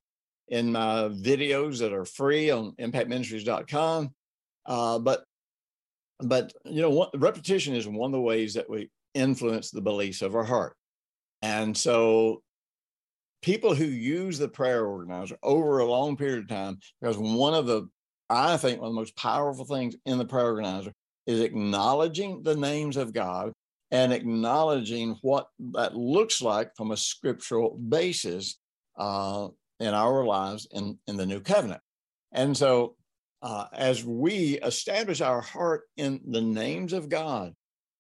in 0.48 0.72
my 0.72 1.09
videos 1.09 1.79
that 1.81 1.92
are 1.92 2.05
free 2.05 2.51
on 2.51 2.72
impactministries.com. 2.72 4.11
Uh, 4.66 4.98
but, 4.98 5.24
but 6.20 6.53
you 6.64 6.83
know, 6.83 6.90
what, 6.90 7.11
repetition 7.18 7.74
is 7.74 7.88
one 7.88 8.09
of 8.09 8.12
the 8.12 8.20
ways 8.20 8.55
that 8.55 8.68
we 8.68 8.90
influence 9.14 9.70
the 9.70 9.81
beliefs 9.81 10.22
of 10.22 10.35
our 10.35 10.44
heart. 10.44 10.77
And 11.40 11.77
so 11.77 12.42
people 13.42 13.74
who 13.74 13.85
use 13.85 14.38
the 14.38 14.48
prayer 14.48 14.85
organizer 14.87 15.38
over 15.42 15.79
a 15.79 15.87
long 15.87 16.16
period 16.16 16.40
of 16.40 16.48
time, 16.48 16.79
because 17.01 17.16
one 17.16 17.55
of 17.55 17.66
the, 17.66 17.88
I 18.29 18.57
think 18.59 18.81
one 18.81 18.88
of 18.88 18.94
the 18.94 19.01
most 19.01 19.16
powerful 19.16 19.64
things 19.64 19.96
in 20.05 20.18
the 20.18 20.27
prayer 20.27 20.46
organizer 20.46 20.92
is 21.29 21.41
acknowledging 21.41 22.43
the 22.43 22.57
names 22.57 22.97
of 22.97 23.12
God 23.12 23.53
and 23.91 24.12
acknowledging 24.14 25.19
what 25.21 25.49
that 25.75 25.95
looks 25.95 26.41
like 26.41 26.75
from 26.75 26.91
a 26.91 26.97
scriptural 26.97 27.77
basis 27.77 28.59
uh, 28.99 29.49
in 29.79 29.93
our 29.95 30.25
lives 30.25 30.67
in, 30.73 30.99
in 31.07 31.19
the 31.19 31.27
new 31.27 31.41
covenant. 31.41 31.83
And 32.33 32.57
so, 32.57 32.97
uh, 33.43 33.67
as 33.73 34.05
we 34.05 34.59
establish 34.61 35.21
our 35.21 35.41
heart 35.41 35.83
in 35.97 36.21
the 36.27 36.41
names 36.41 36.93
of 36.93 37.09
God, 37.09 37.55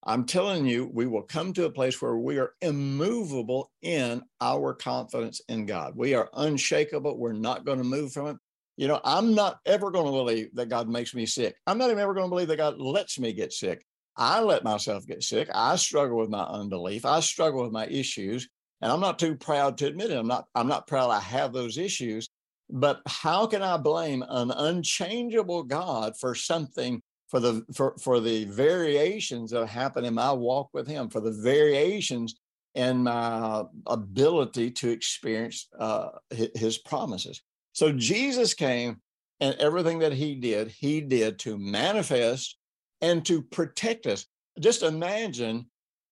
I'm 0.04 0.24
telling 0.24 0.66
you, 0.66 0.90
we 0.92 1.06
will 1.06 1.22
come 1.22 1.52
to 1.52 1.66
a 1.66 1.70
place 1.70 2.00
where 2.00 2.16
we 2.16 2.38
are 2.38 2.52
immovable 2.62 3.70
in 3.82 4.22
our 4.40 4.72
confidence 4.72 5.40
in 5.48 5.66
God. 5.66 5.92
We 5.96 6.14
are 6.14 6.30
unshakable. 6.32 7.18
We're 7.18 7.32
not 7.34 7.66
going 7.66 7.78
to 7.78 7.84
move 7.84 8.12
from 8.12 8.28
it. 8.28 8.36
You 8.78 8.86
know, 8.86 9.00
I'm 9.04 9.34
not 9.34 9.58
ever 9.66 9.90
going 9.90 10.06
to 10.06 10.12
believe 10.12 10.54
that 10.54 10.68
God 10.68 10.88
makes 10.88 11.12
me 11.12 11.26
sick. 11.26 11.56
I'm 11.66 11.78
not 11.78 11.90
even 11.90 11.98
ever 11.98 12.14
going 12.14 12.26
to 12.26 12.30
believe 12.30 12.46
that 12.46 12.58
God 12.58 12.78
lets 12.78 13.18
me 13.18 13.32
get 13.32 13.52
sick. 13.52 13.84
I 14.16 14.40
let 14.40 14.62
myself 14.62 15.04
get 15.04 15.24
sick. 15.24 15.48
I 15.52 15.74
struggle 15.74 16.16
with 16.16 16.30
my 16.30 16.44
unbelief. 16.44 17.04
I 17.04 17.18
struggle 17.18 17.64
with 17.64 17.72
my 17.72 17.86
issues. 17.88 18.48
And 18.80 18.92
I'm 18.92 19.00
not 19.00 19.18
too 19.18 19.34
proud 19.34 19.78
to 19.78 19.88
admit 19.88 20.12
it. 20.12 20.16
I'm 20.16 20.28
not, 20.28 20.44
I'm 20.54 20.68
not 20.68 20.86
proud 20.86 21.10
I 21.10 21.18
have 21.18 21.52
those 21.52 21.76
issues. 21.76 22.28
But 22.70 23.00
how 23.08 23.46
can 23.46 23.62
I 23.62 23.78
blame 23.78 24.24
an 24.28 24.52
unchangeable 24.52 25.64
God 25.64 26.16
for 26.16 26.36
something 26.36 27.02
for 27.28 27.40
the 27.40 27.64
for, 27.74 27.96
for 28.00 28.20
the 28.20 28.44
variations 28.44 29.50
that 29.50 29.66
happen 29.66 30.04
in 30.04 30.14
my 30.14 30.32
walk 30.32 30.70
with 30.72 30.86
him, 30.86 31.08
for 31.08 31.20
the 31.20 31.32
variations 31.32 32.36
in 32.74 33.02
my 33.02 33.64
ability 33.88 34.70
to 34.70 34.90
experience 34.90 35.68
uh, 35.80 36.10
his 36.30 36.78
promises. 36.78 37.42
So 37.78 37.92
Jesus 37.92 38.54
came 38.54 38.96
and 39.38 39.54
everything 39.60 40.00
that 40.00 40.12
he 40.12 40.34
did, 40.34 40.66
he 40.66 41.00
did 41.00 41.38
to 41.38 41.56
manifest 41.56 42.56
and 43.02 43.24
to 43.26 43.40
protect 43.40 44.08
us. 44.08 44.26
Just 44.58 44.82
imagine 44.82 45.64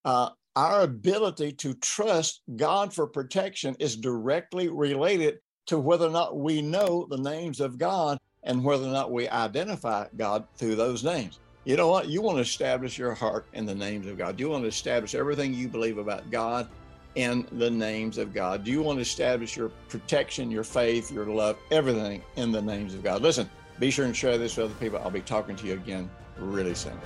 uh, 0.04 0.28
our 0.54 0.82
ability 0.82 1.50
to 1.54 1.74
trust 1.74 2.42
God 2.54 2.94
for 2.94 3.08
protection 3.08 3.74
is 3.80 3.96
directly 3.96 4.68
related 4.68 5.40
to 5.66 5.76
whether 5.76 6.06
or 6.06 6.10
not 6.10 6.38
we 6.38 6.62
know 6.62 7.04
the 7.10 7.18
names 7.18 7.58
of 7.58 7.78
God 7.78 8.16
and 8.44 8.62
whether 8.62 8.84
or 8.84 8.92
not 8.92 9.10
we 9.10 9.28
identify 9.28 10.06
God 10.16 10.46
through 10.58 10.76
those 10.76 11.02
names. 11.02 11.40
You 11.64 11.76
know 11.76 11.88
what? 11.88 12.08
You 12.08 12.22
want 12.22 12.36
to 12.36 12.42
establish 12.42 12.96
your 12.96 13.12
heart 13.12 13.44
in 13.54 13.66
the 13.66 13.74
names 13.74 14.06
of 14.06 14.16
God. 14.16 14.38
You 14.38 14.50
want 14.50 14.62
to 14.62 14.68
establish 14.68 15.16
everything 15.16 15.52
you 15.52 15.66
believe 15.66 15.98
about 15.98 16.30
God 16.30 16.68
in 17.16 17.46
the 17.52 17.70
names 17.70 18.18
of 18.18 18.32
God? 18.32 18.62
Do 18.62 18.70
you 18.70 18.82
want 18.82 18.98
to 18.98 19.02
establish 19.02 19.56
your 19.56 19.70
protection, 19.88 20.50
your 20.50 20.64
faith, 20.64 21.10
your 21.10 21.26
love, 21.26 21.56
everything 21.70 22.22
in 22.36 22.52
the 22.52 22.62
names 22.62 22.94
of 22.94 23.02
God? 23.02 23.22
Listen, 23.22 23.50
be 23.80 23.90
sure 23.90 24.04
and 24.04 24.16
share 24.16 24.38
this 24.38 24.56
with 24.56 24.66
other 24.66 24.74
people. 24.74 25.00
I'll 25.00 25.10
be 25.10 25.20
talking 25.20 25.56
to 25.56 25.66
you 25.66 25.74
again 25.74 26.08
really 26.38 26.74
soon. 26.74 26.98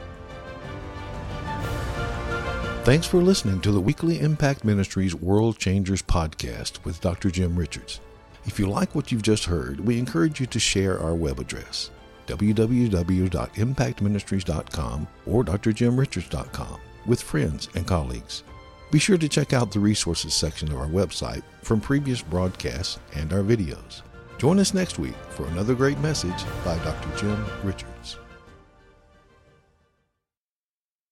Thanks 2.85 3.07
for 3.07 3.23
listening 3.23 3.61
to 3.61 3.73
the 3.73 3.81
weekly 3.81 4.21
Impact 4.21 4.65
Ministries 4.65 5.15
World 5.15 5.59
Changers 5.59 6.03
podcast 6.03 6.85
with 6.85 7.01
Dr. 7.01 7.31
Jim 7.31 7.57
Richards. 7.57 8.01
If 8.47 8.59
you 8.59 8.69
like 8.69 8.95
what 8.95 9.13
you've 9.13 9.23
just 9.23 9.45
heard, 9.45 9.81
we 9.81 9.99
encourage 9.99 10.41
you 10.41 10.47
to 10.47 10.59
share 10.59 10.99
our 10.99 11.15
web 11.15 11.39
address 11.39 11.91
www.impactministries.com 12.27 15.09
or 15.27 15.45
drjimrichards.com 15.45 16.81
with 17.07 17.23
friends 17.23 17.69
and 17.75 17.87
colleagues. 17.87 18.43
Be 18.91 18.99
sure 18.99 19.19
to 19.19 19.29
check 19.29 19.53
out 19.53 19.71
the 19.71 19.81
resources 19.81 20.35
section 20.35 20.73
of 20.73 20.79
our 20.79 20.89
website 20.89 21.43
from 21.63 21.81
previous 21.81 22.23
broadcasts 22.23 22.99
and 23.15 23.33
our 23.33 23.43
videos. 23.43 24.03
Join 24.39 24.59
us 24.59 24.75
next 24.75 24.99
week 24.99 25.15
for 25.31 25.47
another 25.47 25.75
great 25.75 25.99
message 25.99 26.45
by 26.65 26.77
Dr. 26.79 27.17
Jim 27.17 27.45
Richards. 27.63 28.20